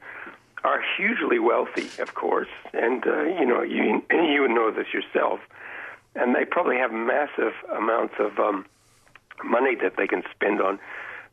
[0.64, 5.40] are hugely wealthy, of course, and uh, you know you you would know this yourself,
[6.14, 8.64] and they probably have massive amounts of um,
[9.44, 10.78] money that they can spend on.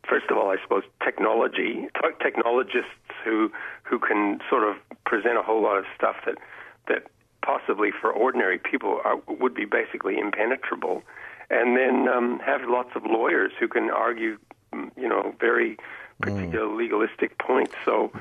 [0.08, 1.86] First of all, I suppose technology,
[2.20, 2.90] technologists
[3.24, 3.50] who
[3.84, 6.36] who can sort of present a whole lot of stuff that
[6.88, 7.04] that
[7.42, 11.02] possibly for ordinary people are, would be basically impenetrable,
[11.50, 14.38] and then um, have lots of lawyers who can argue,
[14.72, 15.76] mm, you know, very
[16.20, 17.72] particular legalistic points.
[17.84, 18.12] So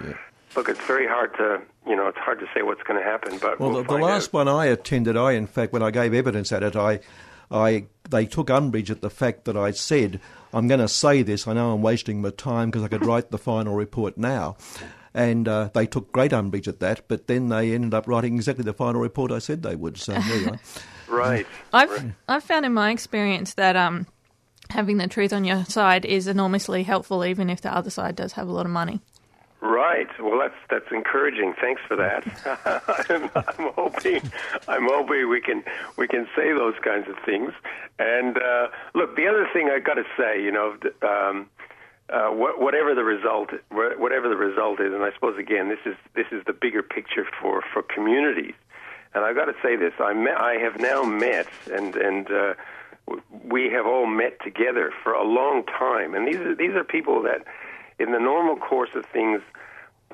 [0.56, 3.38] look, it's very hard to, you know, it's hard to say what's going to happen.
[3.38, 4.34] But Well, we'll the, the last out.
[4.34, 7.00] one I attended, I in fact, when I gave evidence at it, I,
[7.50, 10.20] I, they took umbrage at the fact that I said,
[10.54, 11.48] "I'm going to say this.
[11.48, 14.58] I know I'm wasting my time because I could write the final report now."
[15.14, 18.64] And uh, they took great umbrage at that, but then they ended up writing exactly
[18.64, 19.98] the final report I said they would.
[19.98, 20.60] So there you are.
[21.10, 21.46] right.
[21.74, 24.08] I've I've found in my experience that um,
[24.70, 28.34] having the truth on your side is enormously helpful, even if the other side does
[28.34, 29.02] have a lot of money.
[29.62, 30.08] Right.
[30.20, 31.54] Well, that's that's encouraging.
[31.62, 32.26] Thanks for that.
[33.10, 34.22] I'm, I'm hoping
[34.68, 35.64] I'm hoping we can
[35.98, 37.54] we can say those kinds of things.
[38.00, 41.48] And uh, look, the other thing I've got to say, you know, um,
[42.12, 45.80] uh, wh- whatever the result, wh- whatever the result is, and I suppose again, this
[45.86, 48.54] is this is the bigger picture for for communities.
[49.14, 52.54] And I've got to say this: I met, I have now met, and and uh,
[53.44, 56.16] we have all met together for a long time.
[56.16, 57.46] And these are these are people that,
[58.00, 59.42] in the normal course of things,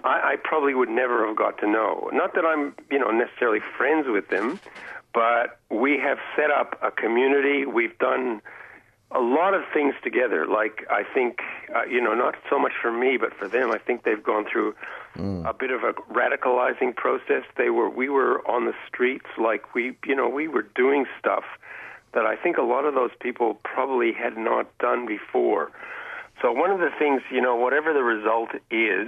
[0.04, 2.10] I, I probably would never have got to know.
[2.14, 4.60] Not that I'm, you know, necessarily friends with them,
[5.14, 7.66] but we have set up a community.
[7.66, 8.42] We've done
[9.12, 10.46] a lot of things together.
[10.46, 11.40] Like I think,
[11.74, 13.72] uh, you know, not so much for me, but for them.
[13.72, 14.76] I think they've gone through
[15.46, 17.44] a bit of a radicalizing process.
[17.58, 21.44] They were, we were on the streets, like we, you know, we were doing stuff
[22.14, 25.72] that I think a lot of those people probably had not done before.
[26.42, 29.08] So one of the things, you know, whatever the result is,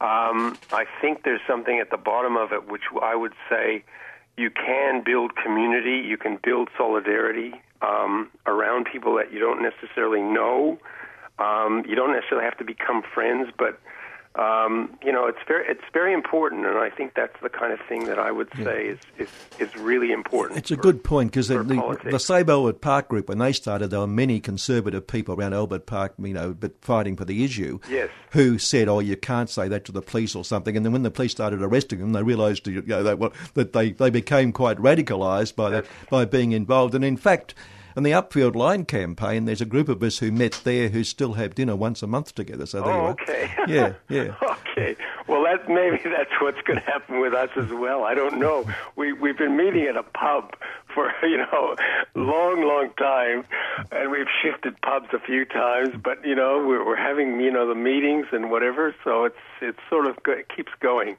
[0.00, 3.84] um, I think there's something at the bottom of it which I would say
[4.36, 10.20] you can build community, you can build solidarity um, around people that you don't necessarily
[10.20, 10.78] know.
[11.38, 13.78] Um, you don't necessarily have to become friends, but
[14.38, 17.80] um, you know it's very it's very important, and I think that's the kind of
[17.88, 20.58] thing that I would say is, is is really important.
[20.58, 21.62] It's a for- good point because the,
[22.10, 26.14] the, Save Park group, when they started, there were many conservative people around Albert Park,
[26.18, 27.78] you know, but fighting for the issue.
[27.88, 28.10] Yes.
[28.32, 31.02] Who said, "Oh, you can't say that to the police or something," and then when
[31.02, 34.76] the police started arresting them, they realised, you know, that, that they they became quite
[34.76, 36.94] radicalised by that by being involved.
[36.94, 37.54] And in fact.
[37.96, 41.32] In the Upfield Line campaign, there's a group of us who met there who still
[41.32, 42.66] have dinner once a month together.
[42.66, 43.10] So there you Oh, are.
[43.12, 43.50] okay.
[43.66, 44.34] Yeah, yeah.
[44.70, 44.96] okay.
[45.26, 48.04] Well, that maybe that's what's going to happen with us as well.
[48.04, 48.68] I don't know.
[48.96, 50.52] We we've been meeting at a pub
[50.94, 51.74] for you know
[52.14, 53.44] long, long time,
[53.90, 55.94] and we've shifted pubs a few times.
[56.02, 58.94] But you know we're, we're having you know the meetings and whatever.
[59.04, 61.16] So it's it's sort of go, it keeps going.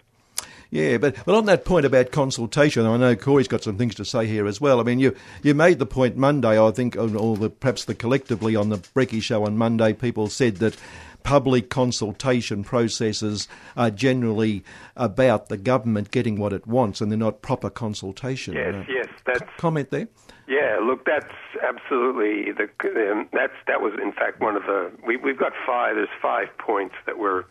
[0.69, 4.05] Yeah, but, but on that point about consultation, I know Corey's got some things to
[4.05, 4.79] say here as well.
[4.79, 8.55] I mean, you, you made the point Monday, I think, or the, perhaps the collectively
[8.55, 10.75] on the Brecky show on Monday, people said that
[11.23, 14.63] public consultation processes are generally
[14.95, 18.53] about the government getting what it wants and they're not proper consultation.
[18.53, 20.07] Yes, Uh, yes, that's Comment there?
[20.47, 22.69] Yeah, look, that's absolutely the.
[23.11, 24.89] Um, that's that was in fact one of the.
[25.05, 25.95] We, we've got five.
[25.95, 27.43] There's five points that we're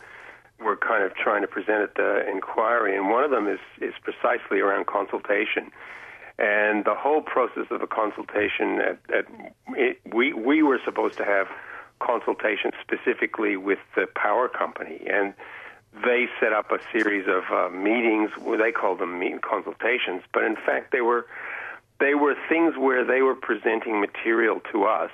[0.63, 3.95] we're kind of trying to present at the inquiry, and one of them is is
[4.03, 5.71] precisely around consultation,
[6.39, 8.81] and the whole process of a consultation.
[8.81, 9.27] At, at
[9.77, 11.49] it, we we were supposed to have
[11.99, 15.35] consultation specifically with the power company, and
[16.05, 18.31] they set up a series of uh, meetings.
[18.39, 21.27] Where they called them meeting consultations, but in fact they were
[22.01, 25.11] they were things where they were presenting material to us,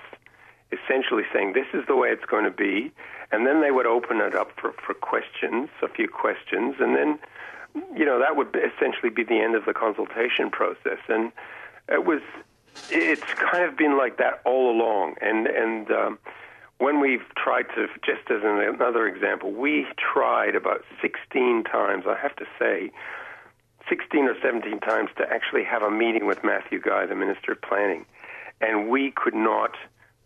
[0.73, 2.93] essentially saying this is the way it's going to be,
[3.31, 7.19] and then they would open it up for, for questions, a few questions, and then,
[7.97, 10.99] you know, that would essentially be the end of the consultation process.
[11.09, 11.33] And
[11.89, 12.21] it was,
[12.91, 15.17] it's kind of been like that all along.
[15.21, 16.19] And and um,
[16.79, 22.35] when we've tried to, just as another example, we tried about 16 times, I have
[22.37, 22.91] to say,
[23.89, 27.63] 16 or 17 times to actually have a meeting with Matthew Guy, the Minister of
[27.63, 28.05] Planning,
[28.61, 29.77] and we could not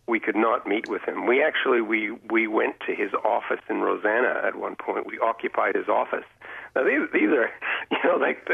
[0.08, 1.26] we could not meet with him.
[1.26, 5.06] We actually we we went to his office in Rosanna at one point.
[5.06, 6.24] We occupied his office.
[6.74, 7.50] Now these these are
[7.90, 8.46] you know like,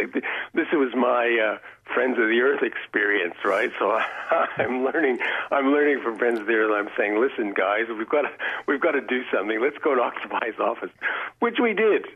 [0.55, 1.59] this was my uh,
[1.93, 3.71] Friends of the Earth experience, right?
[3.79, 4.07] So I,
[4.57, 5.19] I'm learning
[5.51, 6.73] I'm learning from Friends of the Earth.
[6.73, 8.31] I'm saying, listen, guys, we've got to
[8.67, 9.61] we've got to do something.
[9.61, 10.91] Let's go and occupy his office,
[11.41, 12.07] which we did.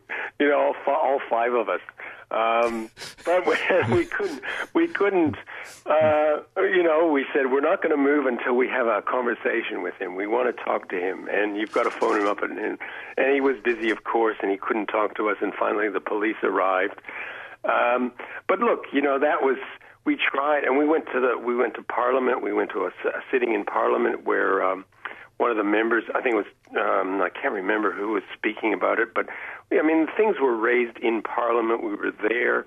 [0.41, 1.81] You know, all, all five of us.
[2.31, 2.91] Um,
[3.25, 3.55] but we,
[3.95, 4.43] we couldn't.
[4.75, 5.37] We couldn't.
[5.85, 9.83] Uh, you know, we said we're not going to move until we have a conversation
[9.83, 10.17] with him.
[10.17, 12.43] We want to talk to him, and you've got to phone him up.
[12.43, 15.37] And, and, he was busy, of course, and he couldn't talk to us.
[15.41, 17.01] And finally, the police arrived.
[17.65, 18.13] Um,
[18.49, 19.59] but look, you know, that was
[20.05, 22.43] we tried, and we went to the we went to Parliament.
[22.43, 24.65] We went to a, a sitting in Parliament where.
[24.65, 24.85] Um,
[25.39, 26.47] one of the members, I think it was,
[26.81, 29.27] um, I can't remember who was speaking about it, but
[29.71, 31.83] I mean, things were raised in Parliament.
[31.83, 32.67] We were there,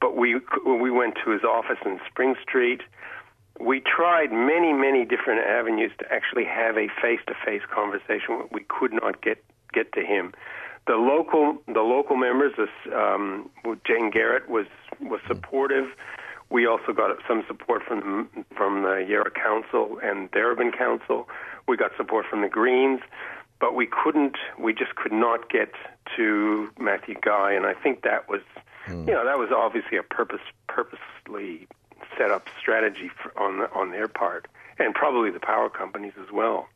[0.00, 2.82] but we we went to his office in Spring Street.
[3.58, 8.48] We tried many, many different avenues to actually have a face-to-face conversation.
[8.52, 10.32] We could not get get to him.
[10.86, 12.52] The local the local members,
[12.94, 13.50] um,
[13.86, 14.66] Jane Garrett was
[15.00, 15.86] was supportive.
[16.48, 21.28] We also got some support from the, from the Yarra Council and Darebin Council.
[21.66, 23.00] We got support from the Greens,
[23.60, 24.36] but we couldn't.
[24.58, 25.72] We just could not get
[26.16, 28.42] to Matthew Guy, and I think that was,
[28.86, 29.06] mm.
[29.06, 31.66] you know, that was obviously a purpose purposely
[32.16, 34.46] set up strategy for, on on their part,
[34.78, 36.68] and probably the power companies as well.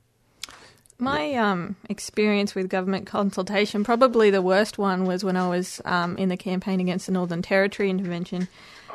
[1.00, 6.18] My um, experience with government consultation, probably the worst one, was when I was um,
[6.18, 8.48] in the campaign against the Northern Territory intervention.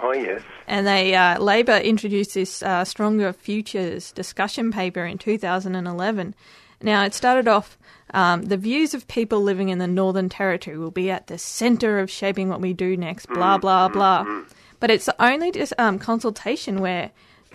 [0.04, 0.44] Oh yes.
[0.68, 6.36] And they uh, Labor introduced this uh, Stronger Futures discussion paper in 2011.
[6.84, 7.76] Now it started off.
[8.13, 11.98] Um, the views of people living in the Northern Territory will be at the centre
[11.98, 13.28] of shaping what we do next.
[13.28, 14.44] Blah blah blah.
[14.80, 17.10] But it's the only just um, consultation where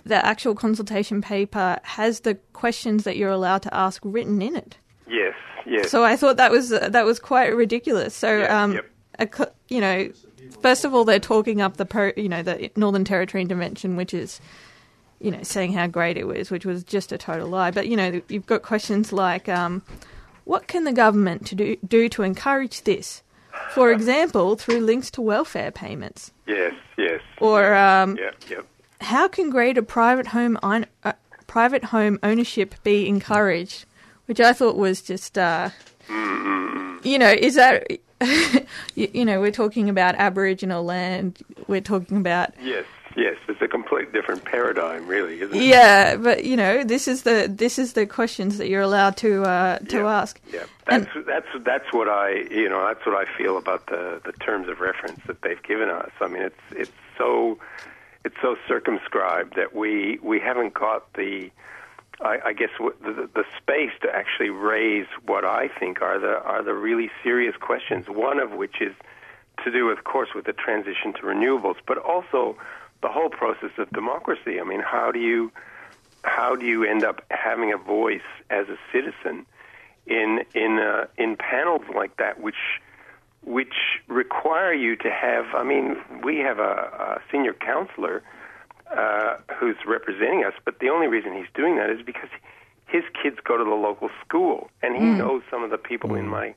[0.04, 4.76] the actual consultation paper has the questions that you're allowed to ask written in it.
[5.08, 5.34] Yes,
[5.66, 5.90] yes.
[5.90, 8.14] So I thought that was uh, that was quite ridiculous.
[8.14, 8.90] So Yeah, um, yep.
[9.18, 10.10] a, you know,
[10.62, 14.14] first of all, they're talking up the pro, you know the Northern Territory intervention, which
[14.14, 14.40] is
[15.20, 17.70] you know saying how great it was, which was just a total lie.
[17.70, 19.82] But you know, you've got questions like, um,
[20.44, 23.22] what can the government to do do to encourage this?
[23.72, 27.20] For example, through links to welfare payments, Yes, yes.
[27.40, 28.66] or um, Yep, yep.
[29.00, 31.12] How can greater private home on, uh,
[31.46, 33.84] private home ownership be encouraged?
[34.26, 35.70] Which I thought was just, uh,
[37.02, 37.86] you know, is that
[38.94, 42.84] you, you know we're talking about Aboriginal land, we're talking about Yes,
[43.16, 43.36] yes.
[43.48, 45.62] It's a complete different paradigm, really, isn't it?
[45.64, 49.42] yeah, but you know this is the this is the questions that you're allowed to
[49.42, 50.20] uh, to Yeah.
[50.20, 50.40] ask.
[50.52, 54.20] Yeah, And- that's that's that's what I you know that's what I feel about the
[54.24, 56.10] the terms of reference that they've given us.
[56.20, 57.58] I mean, it's it's so
[58.24, 61.50] it's so circumscribed that we we haven't got the
[62.20, 66.62] I, I guess the, the space to actually raise what I think are the are
[66.62, 68.06] the really serious questions.
[68.08, 68.94] One of which is
[69.64, 72.56] to do, of course, with the transition to renewables, but also
[73.02, 74.60] the whole process of democracy.
[74.60, 75.50] I mean, how do you
[76.22, 79.46] how do you end up having a voice as a citizen
[80.06, 82.80] in in uh, in panels like that, which
[83.44, 83.74] which
[84.08, 85.46] require you to have?
[85.54, 88.22] I mean, we have a, a senior counselor
[88.94, 92.28] uh, who's representing us, but the only reason he's doing that is because
[92.86, 96.28] his kids go to the local school, and he knows some of the people in
[96.28, 96.54] my.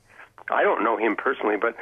[0.50, 1.76] I don't know him personally, but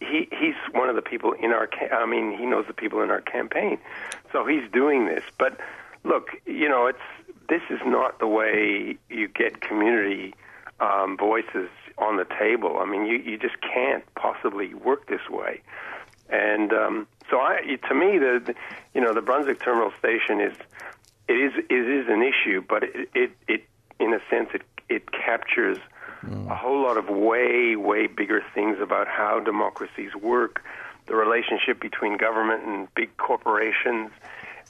[0.00, 1.66] he he's one of the people in our.
[1.66, 3.78] Ca- I mean, he knows the people in our campaign,
[4.32, 5.24] so he's doing this.
[5.38, 5.58] But
[6.04, 6.98] look, you know, it's
[7.48, 10.34] this is not the way you get community
[10.80, 12.78] um, voices on the table.
[12.78, 15.62] I mean, you you just can't possibly work this way.
[16.28, 18.54] And um, so, I, to me, the, the
[18.94, 20.56] you know the Brunswick terminal station is
[21.28, 23.64] it is it is an issue, but it it, it
[23.98, 25.78] in a sense it it captures
[26.48, 30.62] a whole lot of way way bigger things about how democracies work,
[31.06, 34.10] the relationship between government and big corporations,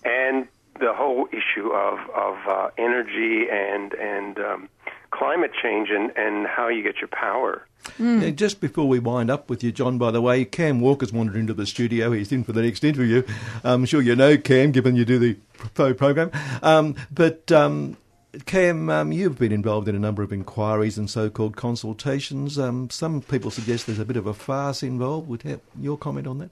[0.05, 0.47] and
[0.79, 4.69] the whole issue of of uh, energy and and um,
[5.17, 7.67] climate change and, and how you get your power.
[7.99, 11.37] Yeah, just before we wind up with you, John, by the way, Cam Walker's wandered
[11.37, 12.11] into the studio.
[12.11, 13.23] He's in for the next interview.
[13.63, 15.37] I'm sure you know Cam, given you do the
[15.75, 16.33] pro- program.
[16.63, 17.97] Um, but um,
[18.45, 22.59] Cam, um, you've been involved in a number of inquiries and so-called consultations.
[22.59, 25.29] Um, some people suggest there's a bit of a farce involved.
[25.29, 26.51] Would have your comment on that?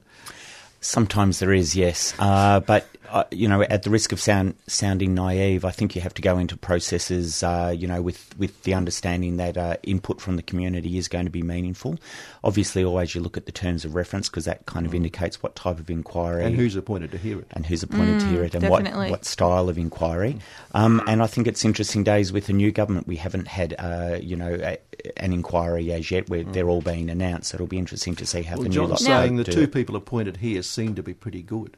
[0.85, 2.13] Sometimes there is, yes.
[2.19, 6.01] Uh, but, uh, you know, at the risk of sound, sounding naive, I think you
[6.01, 10.21] have to go into processes, uh, you know, with, with the understanding that uh, input
[10.21, 11.97] from the community is going to be meaningful.
[12.43, 15.55] Obviously, always you look at the terms of reference because that kind of indicates what
[15.55, 16.43] type of inquiry.
[16.45, 17.47] And who's appointed to hear it?
[17.51, 19.09] and who's appointed to hear it and what, definitely.
[19.09, 20.37] what style of inquiry.
[20.73, 23.07] Um, and I think it's interesting days with the new government.
[23.07, 24.77] We haven't had, uh, you know, a,
[25.17, 27.53] an inquiry as yet where they're all being announced.
[27.53, 29.61] It'll be interesting to see how Well, the new John's lot saying the do two
[29.61, 29.73] it.
[29.73, 31.77] people appointed here seem to be pretty good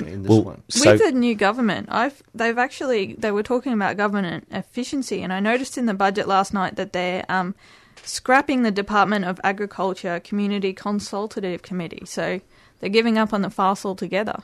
[0.00, 0.62] in this Well, one.
[0.68, 5.32] so With the new government, I've they've actually they were talking about government efficiency, and
[5.32, 7.54] I noticed in the budget last night that they're um,
[8.02, 12.02] scrapping the Department of Agriculture Community Consultative Committee.
[12.06, 12.40] So
[12.80, 14.40] they're giving up on the farce altogether.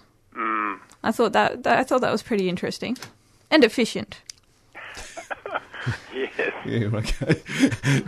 [1.02, 2.96] I thought that, that I thought that was pretty interesting
[3.50, 4.20] and efficient.
[6.14, 6.30] Yes.
[6.66, 7.40] Yeah, okay.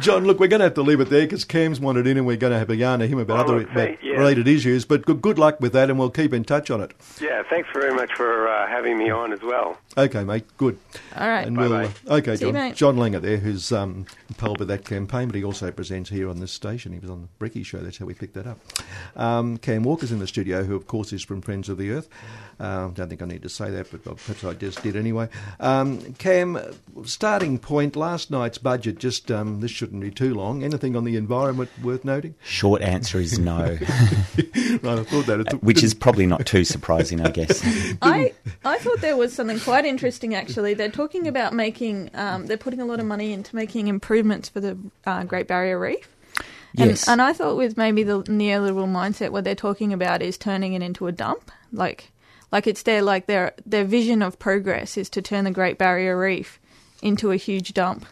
[0.01, 2.27] John, look, we're going to have to leave it there because Cam's wanted in and
[2.27, 4.12] we're going to have a yarn to him about Oh, other yeah.
[4.12, 4.85] related issues.
[4.85, 6.93] But good, good luck with that and we'll keep in touch on it.
[7.20, 7.32] Yeah.
[7.49, 9.78] Thanks very much for uh, having me on as well.
[9.97, 10.78] Okay, mate, good.
[11.16, 11.47] All right.
[11.47, 11.93] And we'll, Bye-bye.
[12.09, 12.61] uh, okay, See you, John.
[12.68, 12.74] mate.
[12.76, 16.41] John Langer there, who's um, involved with that campaign, but he also presents here on
[16.41, 16.93] this station.
[16.93, 18.59] He was on the Bricky show, that's how we picked that up.
[19.16, 22.09] Um, Cam Walker's in the studio, who, of course, is from Friends of the Earth.
[22.61, 25.28] Um, don't think I need to say that, but perhaps I just did anyway.
[25.61, 26.59] Um, Cam,
[27.05, 30.62] starting point, last night's budget, just um, this shouldn't be too long.
[30.62, 32.35] Anything on the environment worth noting?
[32.45, 33.78] short answer is no, right,
[34.85, 35.59] I thought that.
[35.62, 37.62] Which is probably not too surprising, I guess.
[38.03, 38.33] I
[38.64, 40.75] I thought there was something quite interesting actually.
[40.75, 44.61] They're talking about making um, they're putting a lot of money into making improvements for
[44.61, 46.09] the uh, Great Barrier Reef.
[46.79, 47.07] And, Yes.
[47.07, 50.81] and I thought with maybe the neoliberal mindset, what they're talking about is turning it
[50.83, 51.51] into a dump.
[51.70, 52.11] Like,
[52.51, 56.18] like it's their like their their vision of progress is to turn the Great Barrier
[56.18, 56.59] Reef
[57.03, 58.07] into a huge dump.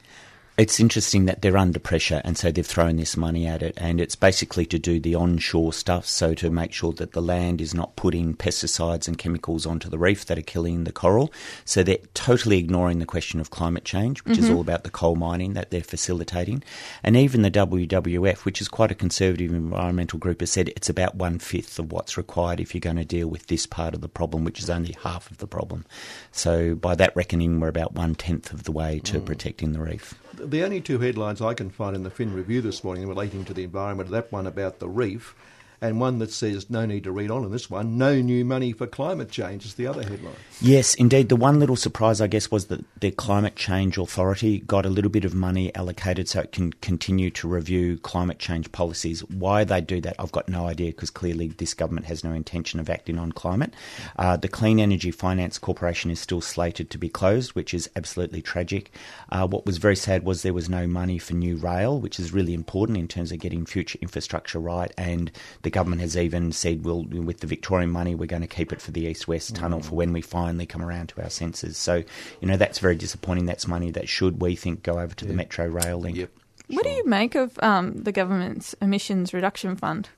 [0.60, 3.72] It's interesting that they're under pressure, and so they've thrown this money at it.
[3.78, 7.62] And it's basically to do the onshore stuff, so to make sure that the land
[7.62, 11.32] is not putting pesticides and chemicals onto the reef that are killing the coral.
[11.64, 14.56] So they're totally ignoring the question of climate change, which is mm-hmm.
[14.56, 16.62] all about the coal mining that they're facilitating.
[17.02, 21.14] And even the WWF, which is quite a conservative environmental group, has said it's about
[21.14, 24.10] one fifth of what's required if you're going to deal with this part of the
[24.10, 25.86] problem, which is only half of the problem.
[26.32, 29.24] So by that reckoning, we're about one tenth of the way to mm.
[29.24, 30.14] protecting the reef.
[30.34, 33.52] The only two headlines I can find in the Fin Review this morning relating to
[33.52, 35.34] the environment are that one about the reef
[35.80, 38.72] and one that says, no need to read on in this one, no new money
[38.72, 40.34] for climate change is the other headline.
[40.60, 41.28] Yes, indeed.
[41.30, 45.10] The one little surprise, I guess, was that the Climate Change Authority got a little
[45.10, 49.20] bit of money allocated so it can continue to review climate change policies.
[49.30, 52.78] Why they do that, I've got no idea because clearly this government has no intention
[52.78, 53.72] of acting on climate.
[54.16, 58.42] Uh, the Clean Energy Finance Corporation is still slated to be closed, which is absolutely
[58.42, 58.92] tragic.
[59.30, 62.32] Uh, what was very sad was there was no money for new rail, which is
[62.32, 64.92] really important in terms of getting future infrastructure right.
[64.98, 68.72] And the government has even said, well, with the Victorian money, we're going to keep
[68.72, 71.76] it for the East West Tunnel for when we finally come around to our senses.
[71.76, 72.02] So,
[72.40, 73.46] you know, that's very disappointing.
[73.46, 76.16] That's money that should, we think, go over to the Metro Rail link.
[76.16, 76.30] Yep.
[76.68, 80.08] What do you make of um, the government's emissions reduction fund?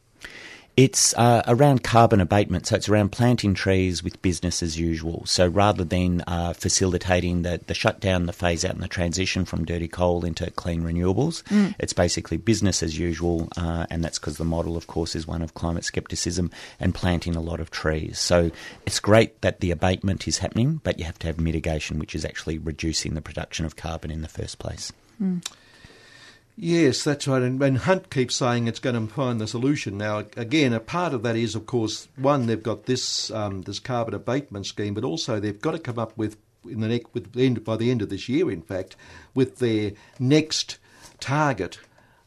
[0.75, 5.23] It's uh, around carbon abatement, so it's around planting trees with business as usual.
[5.27, 9.67] So rather than uh, facilitating the, the shutdown, the phase out, and the transition from
[9.67, 11.43] dirty coal into clean renewables,
[11.79, 15.43] it's basically business as usual, uh, and that's because the model, of course, is one
[15.43, 16.51] of climate skepticism
[16.81, 18.19] and planting a lot of trees.
[18.19, 18.51] So
[18.87, 22.25] it's great that the abatement is happening, but you have to have mitigation, which is
[22.25, 24.91] actually reducing the production of carbon in the first place.
[26.57, 27.43] Yes, that's right.
[27.43, 29.97] And, and Hunt keeps saying it's going to find the solution.
[29.97, 33.79] Now, again, a part of that is, of course, one they've got this um, this
[33.79, 36.37] carbon abatement scheme, but also they've got to come up with
[36.69, 38.97] in the with the end by the end of this year, in fact,
[39.35, 40.79] with their next
[41.21, 41.79] target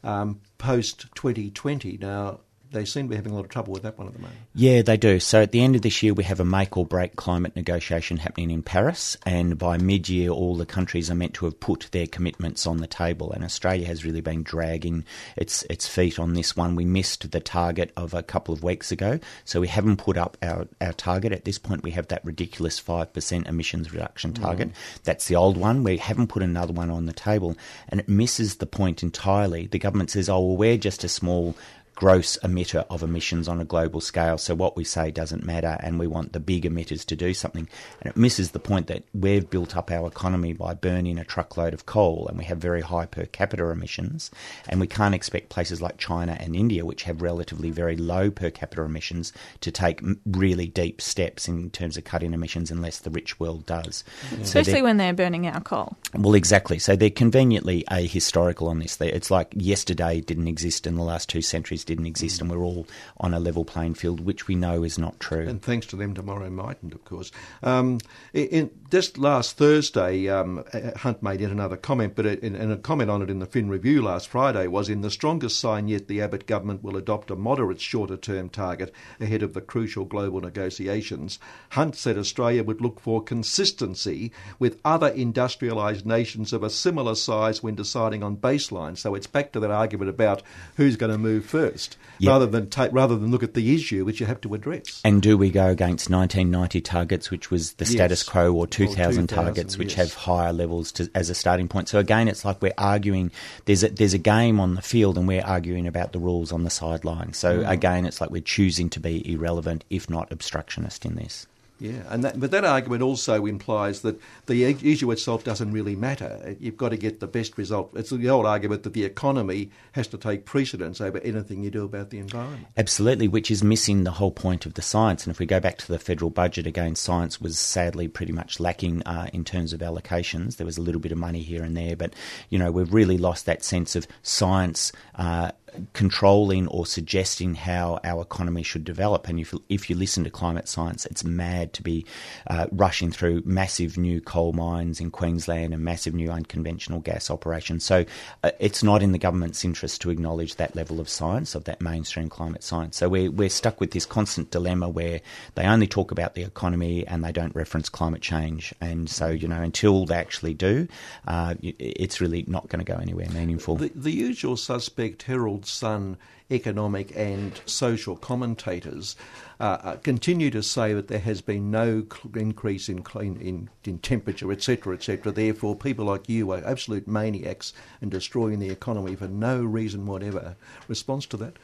[0.02, 1.98] um, post 2020.
[2.00, 2.40] Now,
[2.72, 4.38] they seem to be having a lot of trouble with that one at the moment.
[4.54, 5.20] Yeah, they do.
[5.20, 8.16] So at the end of this year, we have a make or break climate negotiation
[8.16, 11.88] happening in Paris, and by mid year, all the countries are meant to have put
[11.92, 13.32] their commitments on the table.
[13.32, 15.04] And Australia has really been dragging
[15.36, 16.76] its its feet on this one.
[16.76, 20.36] We missed the target of a couple of weeks ago, so we haven't put up
[20.42, 21.32] our, our target.
[21.32, 24.68] At this point, we have that ridiculous 5% emissions reduction target.
[24.68, 25.02] Mm.
[25.04, 25.84] That's the old one.
[25.84, 27.56] We haven't put another one on the table,
[27.88, 29.66] and it misses the point entirely.
[29.66, 31.54] The government says, oh, well, we're just a small
[31.96, 34.38] gross emitter of emissions on a global scale.
[34.38, 37.66] So what we say doesn't matter, and we want the big emitters to do something.
[38.00, 41.74] And it misses the point that we've built up our economy by burning a truckload
[41.74, 44.30] of coal, and we have very high per capita emissions.
[44.68, 48.50] And we can't expect places like China and India, which have relatively very low per
[48.50, 49.32] capita emissions,
[49.62, 54.04] to take really deep steps in terms of cutting emissions unless the rich world does.
[54.30, 54.44] Yeah.
[54.44, 55.96] So Especially when they're burning our coal.
[56.14, 56.78] Well, exactly.
[56.78, 59.00] So they're conveniently ahistorical on this.
[59.00, 62.86] It's like yesterday didn't exist in the last two centuries didn't exist, and we're all
[63.18, 65.46] on a level playing field, which we know is not true.
[65.46, 67.32] And thanks to them, tomorrow mightn't, of course.
[67.62, 67.98] Um,
[68.34, 70.64] in, just last Thursday, um,
[70.96, 73.68] Hunt made yet another comment, but in, in a comment on it in the Fin
[73.68, 77.36] Review last Friday was in the strongest sign yet, the Abbott government will adopt a
[77.36, 81.38] moderate shorter term target ahead of the crucial global negotiations.
[81.70, 87.62] Hunt said Australia would look for consistency with other industrialised nations of a similar size
[87.62, 88.98] when deciding on baselines.
[88.98, 90.42] So it's back to that argument about
[90.76, 92.30] who's going to move first first, yep.
[92.30, 95.00] rather than take, rather than look at the issue which you have to address.
[95.04, 97.92] And do we go against 1990 targets, which was the yes.
[97.92, 100.12] status quo, or 2000, or 2000 targets, which yes.
[100.12, 101.88] have higher levels to, as a starting point?
[101.88, 103.30] So again, it's like we're arguing.
[103.66, 106.64] There's a, there's a game on the field, and we're arguing about the rules on
[106.64, 107.32] the sideline.
[107.32, 107.70] So mm.
[107.70, 111.46] again, it's like we're choosing to be irrelevant, if not obstructionist, in this.
[111.78, 116.56] Yeah, and that, but that argument also implies that the issue itself doesn't really matter.
[116.58, 117.90] You've got to get the best result.
[117.94, 121.84] It's the old argument that the economy has to take precedence over anything you do
[121.84, 122.66] about the environment.
[122.78, 125.26] Absolutely, which is missing the whole point of the science.
[125.26, 128.58] And if we go back to the federal budget again, science was sadly pretty much
[128.58, 130.56] lacking uh, in terms of allocations.
[130.56, 132.14] There was a little bit of money here and there, but
[132.48, 134.92] you know we've really lost that sense of science.
[135.14, 135.50] Uh,
[135.92, 139.28] controlling or suggesting how our economy should develop.
[139.28, 142.06] And if, if you listen to climate science, it's mad to be
[142.46, 147.84] uh, rushing through massive new coal mines in Queensland and massive new unconventional gas operations.
[147.84, 148.04] So
[148.42, 151.80] uh, it's not in the government's interest to acknowledge that level of science, of that
[151.80, 152.96] mainstream climate science.
[152.96, 155.20] So we're, we're stuck with this constant dilemma where
[155.54, 158.74] they only talk about the economy and they don't reference climate change.
[158.80, 160.88] And so, you know, until they actually do,
[161.26, 163.76] uh, it's really not going to go anywhere meaningful.
[163.76, 166.16] The, the usual suspect Herald Sun
[166.50, 169.16] economic and social commentators
[169.58, 174.52] uh, uh, continue to say that there has been no increase in, in, in temperature,
[174.52, 175.32] etc., etc.
[175.32, 180.56] Therefore, people like you are absolute maniacs and destroying the economy for no reason whatever.
[180.88, 181.56] Response to that?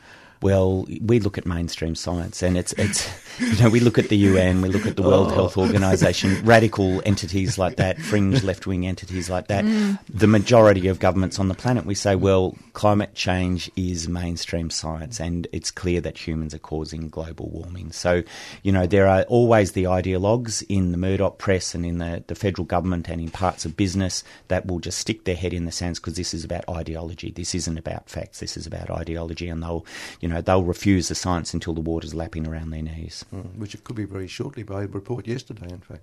[0.43, 4.17] Well, we look at mainstream science, and it's it's you know we look at the
[4.17, 5.35] UN, we look at the World oh.
[5.35, 9.65] Health Organization, radical entities like that, fringe left wing entities like that.
[9.65, 10.01] Mm.
[10.13, 15.21] The majority of governments on the planet, we say, well, climate change is mainstream science,
[15.21, 17.93] and it's clear that humans are causing global warming.
[17.93, 18.25] So,
[18.65, 22.35] you know, there are always the ideologues in the Murdoch press and in the, the
[22.35, 25.73] federal government and in parts of business that will just stick their head in the
[25.73, 27.31] sands because this is about ideology.
[27.31, 28.41] This isn't about facts.
[28.41, 29.87] This is about ideology, and they'll,
[30.21, 33.25] you know know, they'll refuse the science until the water's lapping around their knees.
[33.33, 36.03] Mm, which it could be very shortly by a report yesterday, in fact.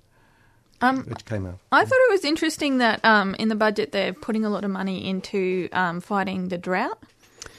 [0.81, 1.59] Um, which came out.
[1.71, 4.71] I thought it was interesting that um, in the budget they're putting a lot of
[4.71, 6.97] money into um, fighting the drought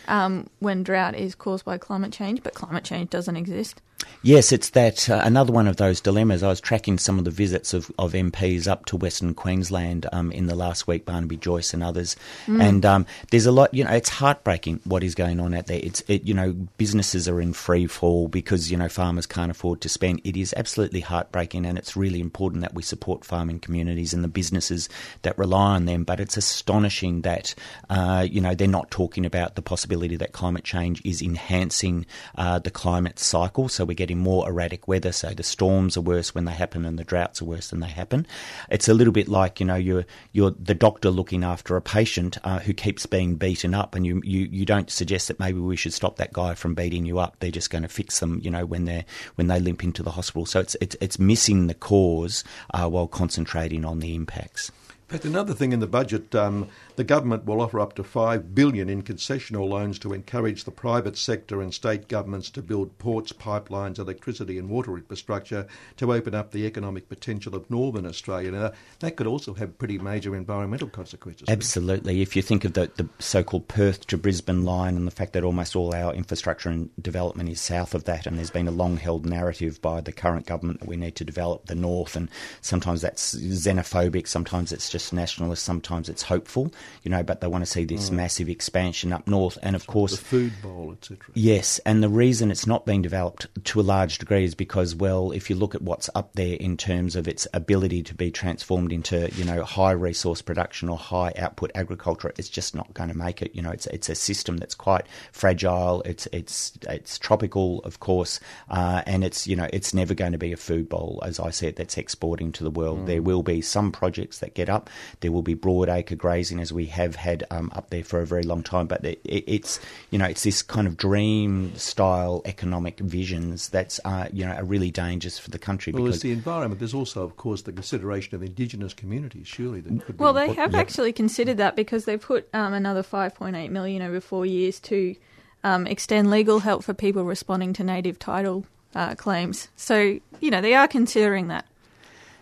[0.08, 3.82] um, when drought is caused by climate change, but climate change doesn't exist.
[4.22, 6.42] Yes, it's that uh, another one of those dilemmas.
[6.42, 10.30] I was tracking some of the visits of, of MPs up to Western Queensland um,
[10.30, 12.62] in the last week, Barnaby Joyce and others, mm.
[12.62, 13.72] and um, there's a lot.
[13.72, 15.80] You know, it's heartbreaking what is going on out there.
[15.82, 19.80] It's it, you know businesses are in free fall because you know farmers can't afford
[19.82, 20.20] to spend.
[20.22, 24.28] It is absolutely heartbreaking, and it's really important that we support farming communities and the
[24.28, 24.90] businesses
[25.22, 26.04] that rely on them.
[26.04, 27.54] But it's astonishing that
[27.88, 32.04] uh, you know they're not talking about the possibility that climate change is enhancing
[32.36, 33.70] uh, the climate cycle.
[33.70, 35.10] So we're getting more erratic weather.
[35.10, 37.88] So the storms are worse when they happen, and the droughts are worse when they
[37.88, 38.24] happen.
[38.70, 42.38] It's a little bit like you know you're you're the doctor looking after a patient
[42.44, 45.74] uh, who keeps being beaten up, and you, you you don't suggest that maybe we
[45.74, 47.36] should stop that guy from beating you up.
[47.40, 50.12] They're just going to fix them, you know, when they when they limp into the
[50.12, 50.46] hospital.
[50.46, 54.70] So it's it's it's missing the cause uh, while concentrating on the impacts.
[55.10, 56.68] But another thing in the budget, um,
[57.00, 61.16] the government will offer up to five billion in concessional loans to encourage the private
[61.16, 66.50] sector and state governments to build ports, pipelines, electricity, and water infrastructure to open up
[66.50, 68.50] the economic potential of northern Australia.
[68.50, 71.48] Now, that could also have pretty major environmental consequences.
[71.48, 72.20] Absolutely.
[72.20, 75.42] If you think of the, the so-called Perth to Brisbane line and the fact that
[75.42, 79.24] almost all our infrastructure and development is south of that, and there's been a long-held
[79.24, 82.28] narrative by the current government that we need to develop the north, and
[82.60, 86.70] sometimes that's xenophobic, sometimes it's just nationalist, sometimes it's hopeful,
[87.02, 88.14] you know, but they want to see this mm.
[88.14, 89.58] massive expansion up north.
[89.62, 91.18] And of course, the food bowl, etc.
[91.34, 95.32] Yes, and the reason it's not being developed to a large degree is because, well,
[95.32, 98.92] if you look at what's up there in terms of its ability to be transformed
[98.92, 103.16] into, you know, high resource production or high output agriculture, it's just not going to
[103.16, 103.54] make it.
[103.54, 106.02] You know, it's it's a system that's quite fragile.
[106.02, 110.38] It's it's it's tropical, of course, uh, and it's you know it's never going to
[110.38, 113.00] be a food bowl as I said that's exporting to the world.
[113.00, 113.06] Mm.
[113.06, 114.90] There will be some projects that get up.
[115.20, 118.42] There will be broadacre grazing as we have had um, up there for a very
[118.42, 118.86] long time.
[118.86, 124.00] But it, it, it's you know it's this kind of dream style economic visions that's
[124.04, 125.92] uh, you know are really dangerous for the country.
[125.92, 126.78] Well, there's the environment.
[126.78, 129.46] There's also, of course, the consideration of indigenous communities.
[129.46, 129.82] Surely,
[130.18, 134.46] well, they have actually considered that because they put um, another 5.8 million over four
[134.46, 135.16] years to
[135.64, 138.64] um, extend legal help for people responding to native title
[138.94, 139.68] uh, claims.
[139.76, 141.66] So you know they are considering that.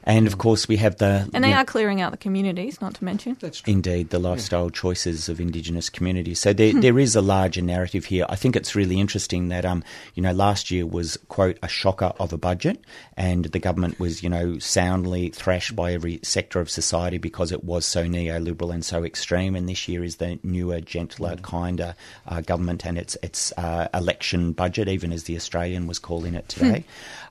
[0.09, 1.29] And of course, we have the.
[1.35, 3.37] And they are clearing out the communities, not to mention.
[3.41, 3.75] That's true.
[3.75, 4.71] Indeed, the lifestyle yeah.
[4.73, 6.39] choices of Indigenous communities.
[6.39, 8.25] So there, there is a larger narrative here.
[8.27, 9.85] I think it's really interesting that, um,
[10.15, 12.83] you know, last year was, quote, a shocker of a budget,
[13.19, 17.63] and the government was, you know, soundly thrashed by every sector of society because it
[17.63, 19.55] was so neoliberal and so extreme.
[19.55, 21.43] And this year is the newer, gentler, mm.
[21.43, 21.95] kinder
[22.27, 26.49] uh, government and its, its uh, election budget, even as the Australian was calling it
[26.49, 26.85] today.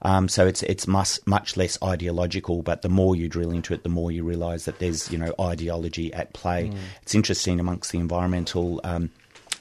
[0.03, 0.07] Hmm.
[0.07, 3.83] Um, so it's, it's much, much less ideological but the more you drill into it,
[3.83, 6.67] the more you realise that there's you know ideology at play.
[6.67, 6.77] Mm.
[7.01, 8.81] It's interesting amongst the environmental.
[8.83, 9.09] Um,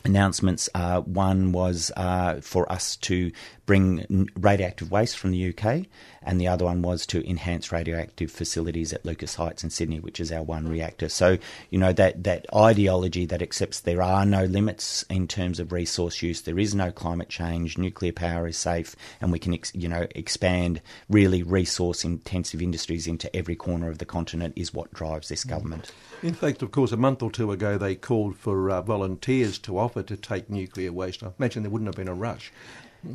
[0.05, 0.69] announcements.
[0.73, 3.33] Uh, one was uh, for us to
[3.67, 5.87] bring radioactive waste from the UK,
[6.23, 10.21] and the other one was to enhance radioactive facilities at Lucas Heights in Sydney, which
[10.21, 11.09] is our one reactor.
[11.09, 11.37] So,
[11.71, 16.23] you know, that, that ideology that accepts there are no limits in terms of resource
[16.23, 19.89] use, there is no climate change, nuclear power is safe, and we can, ex- you
[19.89, 25.29] know, expand really resource intensive industries into every corner of the continent is what drives
[25.29, 25.93] this government.
[26.23, 29.79] In fact, of course, a month or two ago they called for uh, volunteers to
[29.79, 31.23] offer to take nuclear waste.
[31.23, 32.53] I imagine there wouldn't have been a rush.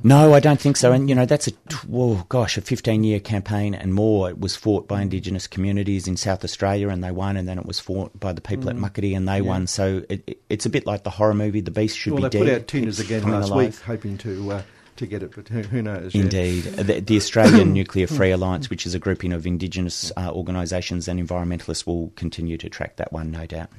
[0.03, 0.91] No, I don't think so.
[0.91, 1.51] And you know, that's a
[1.91, 4.29] oh gosh, a 15-year campaign and more.
[4.29, 7.37] It was fought by Indigenous communities in South Australia, and they won.
[7.37, 8.71] And then it was fought by the people mm.
[8.71, 9.41] at Muckaty, and they yeah.
[9.41, 9.67] won.
[9.67, 12.29] So it, it, it's a bit like the horror movie The Beast Should well, Be
[12.29, 12.39] Dead.
[12.39, 13.73] Well, they put out tenders again last alive.
[13.73, 14.51] week, hoping to.
[14.51, 14.61] Uh,
[14.97, 16.13] to get it, but who, who knows?
[16.13, 16.65] Indeed.
[16.65, 16.83] Yeah.
[16.83, 21.19] The, the, Australian Nuclear Free Alliance, which is a grouping of Indigenous uh, organisations and
[21.19, 23.69] environmentalists, will continue to track that one, no doubt.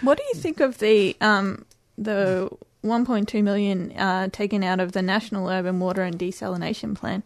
[0.00, 1.64] What do you think of the um,
[1.96, 2.50] the
[2.84, 7.22] 1.2 million uh, taken out of the National Urban Water and Desalination Plan.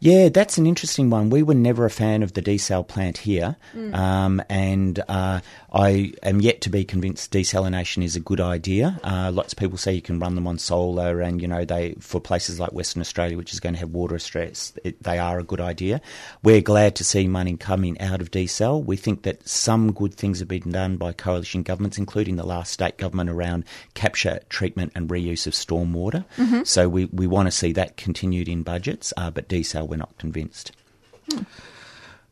[0.00, 1.30] Yeah, that's an interesting one.
[1.30, 3.92] We were never a fan of the desal plant here, mm.
[3.94, 5.40] um, and uh,
[5.72, 9.00] I am yet to be convinced desalination is a good idea.
[9.02, 11.94] Uh, lots of people say you can run them on solar, and you know they
[11.98, 15.40] for places like Western Australia, which is going to have water stress, it, they are
[15.40, 16.00] a good idea.
[16.44, 18.84] We're glad to see money coming out of desal.
[18.84, 22.72] We think that some good things have been done by coalition governments, including the last
[22.72, 26.24] state government around capture, treatment, and reuse of stormwater.
[26.36, 26.62] Mm-hmm.
[26.62, 30.16] So we we want to see that continued in budgets, uh, but desal we're not
[30.18, 30.72] convinced.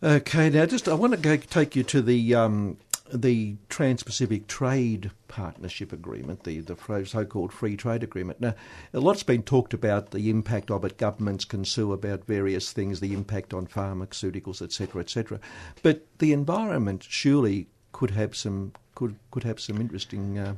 [0.02, 2.76] Okay, now just I want to go take you to the um,
[3.12, 8.40] the Trans-Pacific Trade Partnership Agreement, the the so-called Free Trade Agreement.
[8.40, 8.54] Now,
[8.92, 10.98] a lot's been talked about the impact of it.
[10.98, 15.40] Governments can sue about various things, the impact on pharmaceuticals, etc., etc.
[15.82, 20.38] But the environment surely could have some could could have some interesting.
[20.38, 20.54] Uh,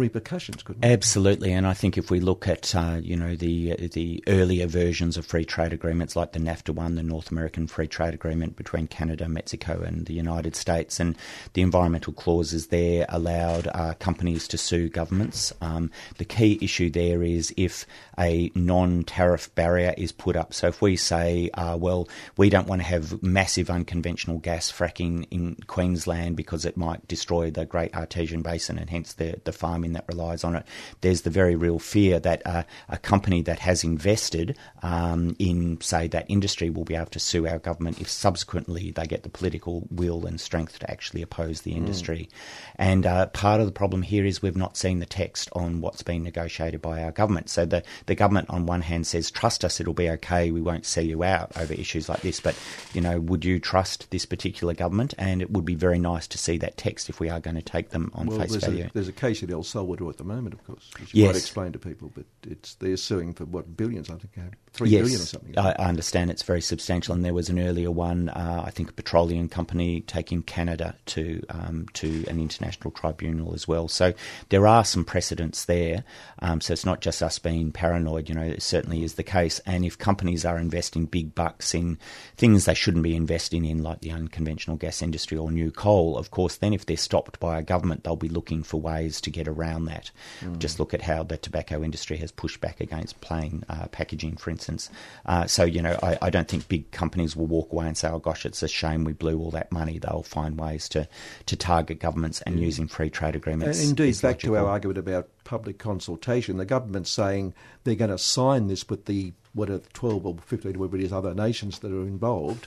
[0.00, 0.90] repercussions, couldn't it?
[0.90, 5.16] Absolutely, and I think if we look at uh, you know the the earlier versions
[5.16, 8.88] of free trade agreements like the NAFTA one, the North American Free Trade Agreement between
[8.88, 11.16] Canada, Mexico, and the United States, and
[11.52, 15.52] the environmental clauses there allowed uh, companies to sue governments.
[15.60, 17.86] Um, the key issue there is if
[18.18, 20.52] a non-tariff barrier is put up.
[20.52, 25.26] So if we say, uh, well, we don't want to have massive unconventional gas fracking
[25.30, 29.84] in Queensland because it might destroy the Great Artesian Basin and hence the the farm
[29.90, 30.64] chain that relies on it.
[31.00, 36.08] There's the very real fear that uh, a company that has invested um, in, say,
[36.08, 39.86] that industry will be able to sue our government if subsequently they get the political
[39.90, 42.28] will and strength to actually oppose the industry.
[42.30, 42.74] Mm.
[42.76, 46.02] And uh, part of the problem here is we've not seen the text on what's
[46.02, 47.48] been negotiated by our government.
[47.48, 50.86] So the, the government, on one hand, says, trust us, it'll be okay, we won't
[50.86, 52.40] sell you out over issues like this.
[52.40, 52.56] But,
[52.92, 55.14] you know, would you trust this particular government?
[55.18, 57.62] And it would be very nice to see that text if we are going to
[57.62, 58.86] take them on well, face there's value.
[58.86, 61.28] A, there's a case in El Salvador at the moment, of course, which you yes.
[61.28, 65.02] might explain to people, but it's they're suing for what billions, I think, three yes,
[65.02, 65.58] billion or something.
[65.58, 68.90] I, I understand it's very substantial, and there was an earlier one, uh, I think,
[68.90, 73.88] a petroleum company taking Canada to um, to an international tribunal as well.
[73.88, 74.12] So
[74.48, 76.04] there are some precedents there.
[76.40, 78.28] Um, so it's not just us being paranoid.
[78.28, 79.60] You know, it certainly is the case.
[79.66, 81.98] And if companies are investing big bucks in
[82.36, 86.30] things they shouldn't be investing in, like the unconventional gas industry or new coal, of
[86.30, 89.48] course, then if they're stopped by a government, they'll be looking for ways to get
[89.48, 90.10] around that.
[90.40, 90.58] Mm.
[90.58, 94.50] Just look at how the tobacco industry has pushed back against plain uh, packaging, for
[94.50, 94.90] instance.
[95.26, 98.08] Uh, so, you know, I, I, don't think big companies will walk away and say,
[98.08, 99.98] oh gosh, it's a shame we blew all that money.
[99.98, 101.08] They'll find ways to,
[101.46, 103.80] to target governments and using free trade agreements.
[103.80, 107.54] And indeed, back to our argument about public consultation, the government's saying
[107.84, 111.12] they're going to sign this with the, what are 12 or 15, whatever it is,
[111.12, 112.66] other nations that are involved,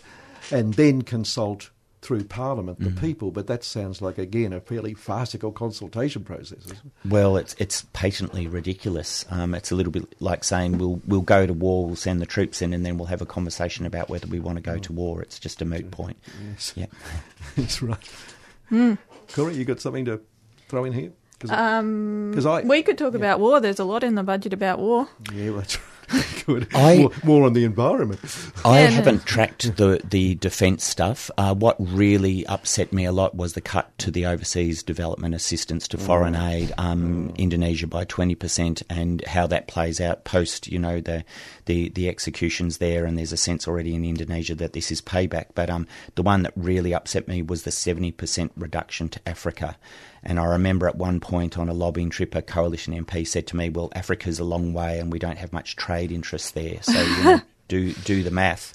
[0.52, 1.70] and then consult
[2.04, 3.00] through Parliament the mm.
[3.00, 6.66] people, but that sounds like again a fairly farcical consultation process.
[7.06, 9.26] Well, it's it's patently ridiculous.
[9.30, 12.26] Um, it's a little bit like saying we'll we'll go to war, we'll send the
[12.26, 14.80] troops in, and then we'll have a conversation about whether we want to go oh.
[14.80, 15.22] to war.
[15.22, 16.18] It's just a moot point.
[16.50, 16.86] Yes, yeah,
[17.56, 18.10] that's right.
[18.70, 18.98] Mm.
[19.34, 20.22] Corey, you got something to
[20.68, 21.12] throw in here?
[21.40, 23.20] Cause um, I, we could talk yeah.
[23.20, 23.60] about war.
[23.60, 25.10] There's a lot in the budget about war.
[25.34, 25.93] Yeah, that's right.
[26.46, 26.68] Good.
[26.74, 28.20] I, more, more, on the environment.
[28.66, 29.24] I yeah, haven't no.
[29.26, 31.32] tracked the the defence stuff.
[31.38, 35.88] Uh, what really upset me a lot was the cut to the overseas development assistance
[35.90, 36.52] to foreign mm.
[36.52, 37.38] aid, um, mm.
[37.38, 41.24] Indonesia by twenty percent, and how that plays out post you know the,
[41.66, 43.06] the the executions there.
[43.06, 45.48] And there's a sense already in Indonesia that this is payback.
[45.56, 49.78] But um, the one that really upset me was the seventy percent reduction to Africa.
[50.24, 53.58] And I remember at one point on a lobbying trip, a coalition MP said to
[53.58, 57.02] me, "Well, Africa's a long way, and we don't have much trade interest there, so
[57.02, 58.74] you know, do do the math."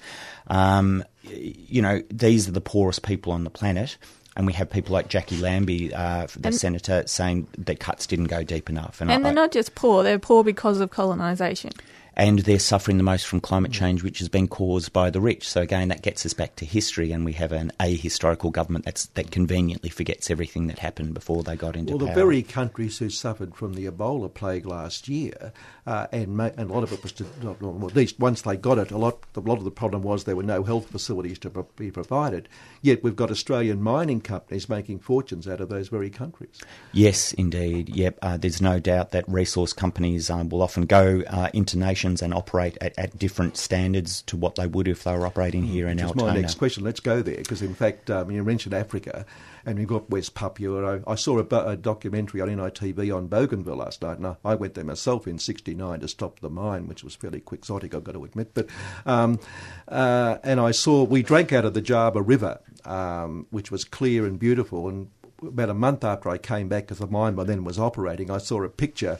[0.48, 3.96] Um, you know, these are the poorest people on the planet.
[4.36, 8.26] And we have people like Jackie Lambie, uh, the and, senator, saying that cuts didn't
[8.26, 9.00] go deep enough.
[9.00, 11.72] And, and I, they're not just poor; they're poor because of colonisation
[12.18, 15.48] and they're suffering the most from climate change, which has been caused by the rich.
[15.48, 19.06] So again, that gets us back to history, and we have an ahistorical government that's,
[19.06, 22.06] that conveniently forgets everything that happened before they got into well, power.
[22.06, 25.52] Well, the very countries who suffered from the Ebola plague last year,
[25.86, 28.56] uh, and, ma- and a lot of it was to, well, at least once they
[28.56, 31.38] got it, a lot, a lot of the problem was there were no health facilities
[31.38, 32.48] to be provided.
[32.82, 36.60] Yet we've got Australian mining companies making fortunes out of those very countries.
[36.92, 37.90] Yes, indeed.
[37.90, 38.18] Yep.
[38.22, 42.32] Uh, there's no doubt that resource companies um, will often go uh, into nations and
[42.32, 45.98] operate at, at, different standards to what they would if they were operating here in
[45.98, 46.32] Which Altona.
[46.32, 46.84] my next question.
[46.84, 49.26] Let's go there because, in fact, um, you mentioned Africa,
[49.66, 51.00] and we've got West Papua.
[51.06, 54.54] I, I saw a, a, documentary on NITV on Bougainville last night, and I, I
[54.54, 58.12] went there myself in '69 to stop the mine, which was fairly quixotic, I've got
[58.12, 58.54] to admit.
[58.54, 58.68] But
[59.04, 59.38] um,
[59.86, 64.26] uh, and I saw we drank out of the Jaba River, um, which was clear
[64.26, 65.10] and beautiful, and
[65.42, 68.38] about a month after I came back, because the mine by then was operating, I
[68.38, 69.18] saw a picture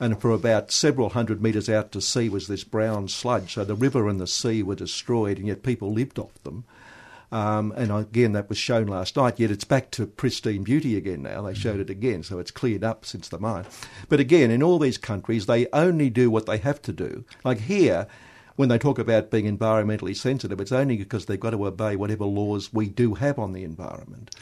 [0.00, 3.54] and for about several hundred metres out to sea was this brown sludge.
[3.54, 6.64] So the river and the sea were destroyed, and yet people lived off them.
[7.30, 11.22] Um, and again, that was shown last night, yet it's back to pristine beauty again
[11.22, 11.42] now.
[11.42, 13.66] They showed it again, so it's cleared up since the mine.
[14.08, 17.24] But again, in all these countries, they only do what they have to do.
[17.44, 18.06] Like here,
[18.56, 22.24] when they talk about being environmentally sensitive, it's only because they've got to obey whatever
[22.24, 24.34] laws we do have on the environment.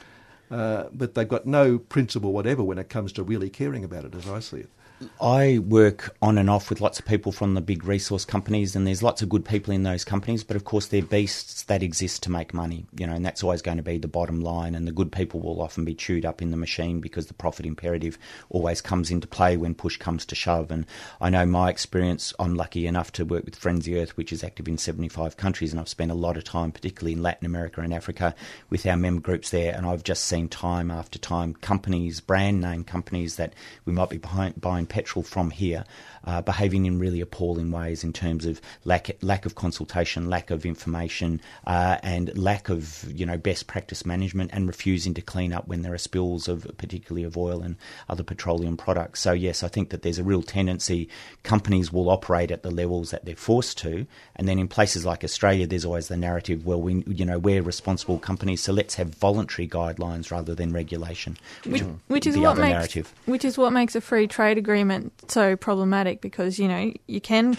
[0.49, 4.15] Uh, but they've got no principle whatever when it comes to really caring about it,
[4.15, 4.71] as I see it.
[5.21, 8.87] I work on and off with lots of people from the big resource companies, and
[8.87, 10.43] there's lots of good people in those companies.
[10.43, 13.61] But of course, they're beasts that exist to make money, you know, and that's always
[13.61, 14.75] going to be the bottom line.
[14.75, 17.67] And the good people will often be chewed up in the machine because the profit
[17.67, 18.19] imperative
[18.49, 20.71] always comes into play when push comes to shove.
[20.71, 20.87] And
[21.21, 22.33] I know my experience.
[22.39, 25.37] I'm lucky enough to work with Friends of the Earth, which is active in 75
[25.37, 28.35] countries, and I've spent a lot of time, particularly in Latin America and Africa,
[28.71, 29.75] with our member groups there.
[29.75, 33.53] And I've just seen time after time companies, brand name companies that
[33.85, 35.85] we might be buying petrol from here
[36.27, 40.67] uh, behaving in really appalling ways in terms of lack lack of consultation, lack of
[40.67, 45.69] information, uh, and lack of you know best practice management, and refusing to clean up
[45.69, 47.77] when there are spills of particularly of oil and
[48.09, 49.21] other petroleum products.
[49.21, 51.09] So yes, I think that there's a real tendency
[51.43, 55.23] companies will operate at the levels that they're forced to, and then in places like
[55.23, 59.15] Australia, there's always the narrative, well, we you know we're responsible companies, so let's have
[59.15, 63.15] voluntary guidelines rather than regulation, which, which is the what makes narrative.
[63.27, 67.57] which is what makes a free trade agreement so problematic because you know you can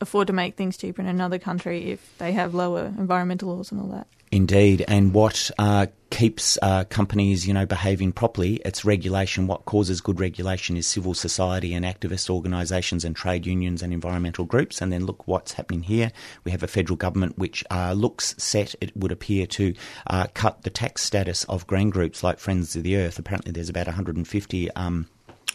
[0.00, 3.80] afford to make things cheaper in another country if they have lower environmental laws and
[3.80, 4.06] all that.
[4.32, 8.60] Indeed, and what uh, keeps uh, companies, you know, behaving properly?
[8.64, 9.46] It's regulation.
[9.46, 14.44] What causes good regulation is civil society and activist organisations and trade unions and environmental
[14.44, 14.82] groups.
[14.82, 16.10] And then look what's happening here.
[16.42, 18.74] We have a federal government which uh, looks set.
[18.80, 19.74] It would appear to
[20.08, 23.20] uh, cut the tax status of green groups like Friends of the Earth.
[23.20, 24.70] Apparently, there's about 150.
[24.72, 25.06] Um,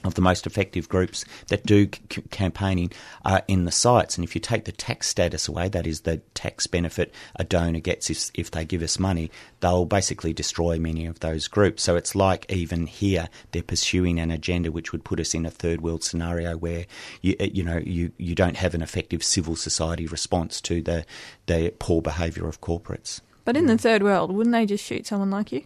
[0.04, 2.92] of the most effective groups that do c- campaigning
[3.24, 4.18] uh, in the sites.
[4.18, 7.80] And if you take the tax status away, that is the tax benefit a donor
[7.80, 9.30] gets if, if they give us money,
[9.60, 11.84] they'll basically destroy many of those groups.
[11.84, 15.52] So it's like even here they're pursuing an agenda which would put us in a
[15.52, 16.86] third world scenario where
[17.22, 21.06] you uh, you know you, you don't have an effective civil society response to the
[21.46, 23.22] the poor behaviour of corporates.
[23.44, 25.64] But in the third world, wouldn't they just shoot someone like you?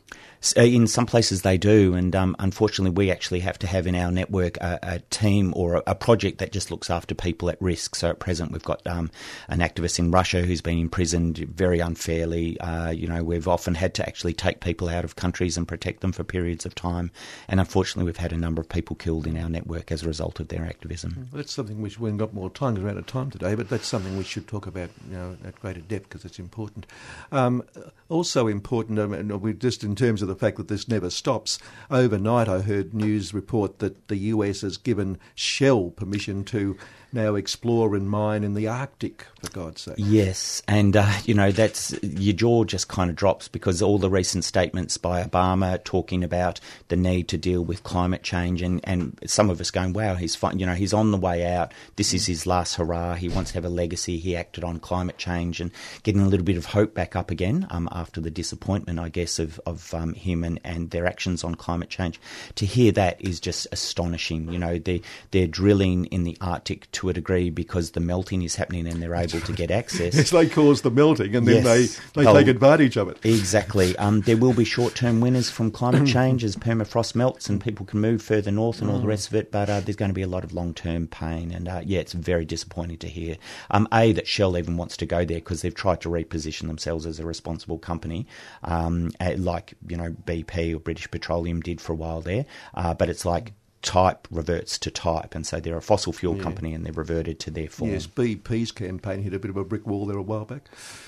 [0.58, 3.96] Uh, in some places they do, and um, unfortunately, we actually have to have in
[3.96, 7.60] our network a, a team or a, a, project that just looks after people at
[7.62, 7.96] risk.
[7.96, 9.10] So at present, we've got um,
[9.48, 12.60] an activist in Russia who's been imprisoned very unfairly.
[12.60, 16.02] Uh, you know, we've often had to actually take people out of countries and protect
[16.02, 17.12] them for periods of time,
[17.48, 20.40] and unfortunately, we've had a number of people killed in our network as a result
[20.40, 21.14] of their activism.
[21.32, 23.70] Well, that's something which we've got more time because we're out of time today, but
[23.70, 26.86] that's something we should talk about you know, at greater depth because it's important.
[27.32, 27.64] Um,
[28.10, 31.60] also important, um, just in terms of the fact that this never stops.
[31.90, 36.78] Overnight, I heard news report that the US has given Shell permission to
[37.16, 39.96] now explore and mine in the Arctic, for God's sake.
[39.98, 44.10] Yes, and uh, you know that's your jaw just kind of drops because all the
[44.10, 46.60] recent statements by Obama talking about
[46.90, 50.36] the need to deal with climate change, and, and some of us going, "Wow, he's
[50.36, 51.74] fine." You know, he's on the way out.
[51.96, 53.16] This is his last hurrah.
[53.16, 54.18] He wants to have a legacy.
[54.18, 55.72] He acted on climate change and
[56.04, 59.40] getting a little bit of hope back up again um, after the disappointment, I guess,
[59.40, 62.20] of of um, him and, and their actions on climate change.
[62.56, 64.52] To hear that is just astonishing.
[64.52, 65.02] You know, they
[65.32, 69.16] they're drilling in the Arctic to a degree because the melting is happening and they're
[69.16, 70.16] able to get access.
[70.16, 72.00] yes, they cause the melting and then Yes.
[72.14, 73.18] they, they take advantage of it.
[73.24, 73.96] Exactly.
[73.98, 78.00] Um, there will be short-term winners from climate change as permafrost melts and people can
[78.02, 79.52] move further north and all the rest of it.
[79.52, 82.14] But uh, there's going to be a lot of long-term pain, and uh, yeah, it's
[82.14, 83.38] very disappointing to hear.
[83.72, 87.06] Um, a that Shell even wants to go there because they've tried to reposition themselves
[87.06, 88.28] as a responsible company,
[88.64, 92.46] um, like you know BP or British Petroleum did for a while there.
[92.74, 93.54] Uh, but it's like
[93.86, 97.52] type reverts to type, and so they're a fossil fuel company and they've reverted to
[97.52, 97.92] their form.
[97.92, 100.64] Yes, BP's campaign hit a bit of a brick wall there a while back.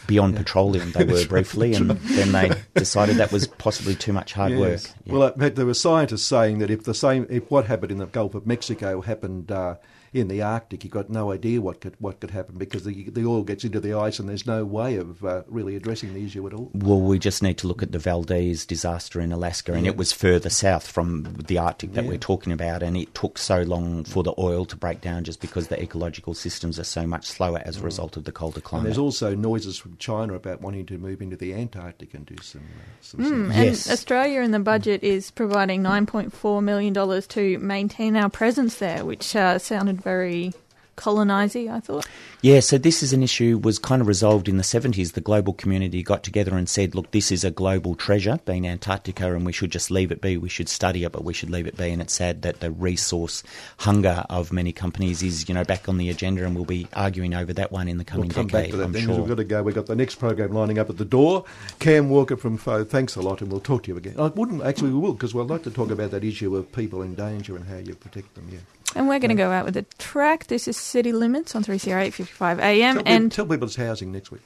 [0.05, 4.51] Beyond petroleum, they were briefly, and then they decided that was possibly too much hard
[4.53, 4.59] Yes.
[4.59, 4.95] work.
[5.05, 5.13] Yeah.
[5.13, 8.35] Well, there were scientists saying that if the same, if what happened in the Gulf
[8.35, 9.75] of Mexico happened uh,
[10.13, 13.25] in the Arctic, you've got no idea what could what could happen because the the
[13.25, 16.45] oil gets into the ice and there's no way of uh, really addressing the issue
[16.47, 16.71] at all.
[16.73, 20.11] Well, we just need to look at the Valdez disaster in Alaska, and it was
[20.11, 22.09] further south from the Arctic that Yeah.
[22.09, 25.41] we're talking about, and it took so long for the oil to break down just
[25.41, 28.63] because the ecological systems are so much slower as a result of the colder And
[28.63, 28.85] climate.
[28.85, 32.61] there's also noises from China about wanting to move into the Antarctic and do some.
[32.77, 33.55] Uh, some Mm, things.
[33.57, 33.91] and Yes.
[33.91, 39.57] Australia in the budget is providing $9.4 million to maintain our presence there, which uh,
[39.59, 40.53] sounded very
[40.95, 42.07] colonising, I thought.
[42.41, 45.13] Yeah, so this is an issue was kind of resolved in the 70s.
[45.13, 49.31] The global community got together and said, look, this is a global treasure, being Antarctica,
[49.35, 50.37] and we should just leave it be.
[50.37, 51.91] We should study it, but we should leave it be.
[51.91, 53.43] And it's sad that the resource
[53.77, 57.35] hunger of many companies is, you know, back on the agenda, and we'll be arguing
[57.35, 59.15] over that one in the coming We'll come decade, back to that I'm then 'cause
[59.17, 59.19] sure.
[59.19, 59.61] we've got to go.
[59.61, 61.45] We've got the next program lining up at the door.
[61.77, 64.15] Cam Walker from FO, thanks a lot, and we'll talk to you again.
[64.17, 67.03] I wouldn't actually, we will because we'd like to talk about that issue of people
[67.03, 68.47] in danger and how you protect them.
[68.51, 68.59] Yeah,
[68.97, 70.47] And we're going to go out with a track.
[70.47, 72.95] This is City Limits on 3CR 855 AM.
[72.95, 74.41] tell, And tell people it's housing next week.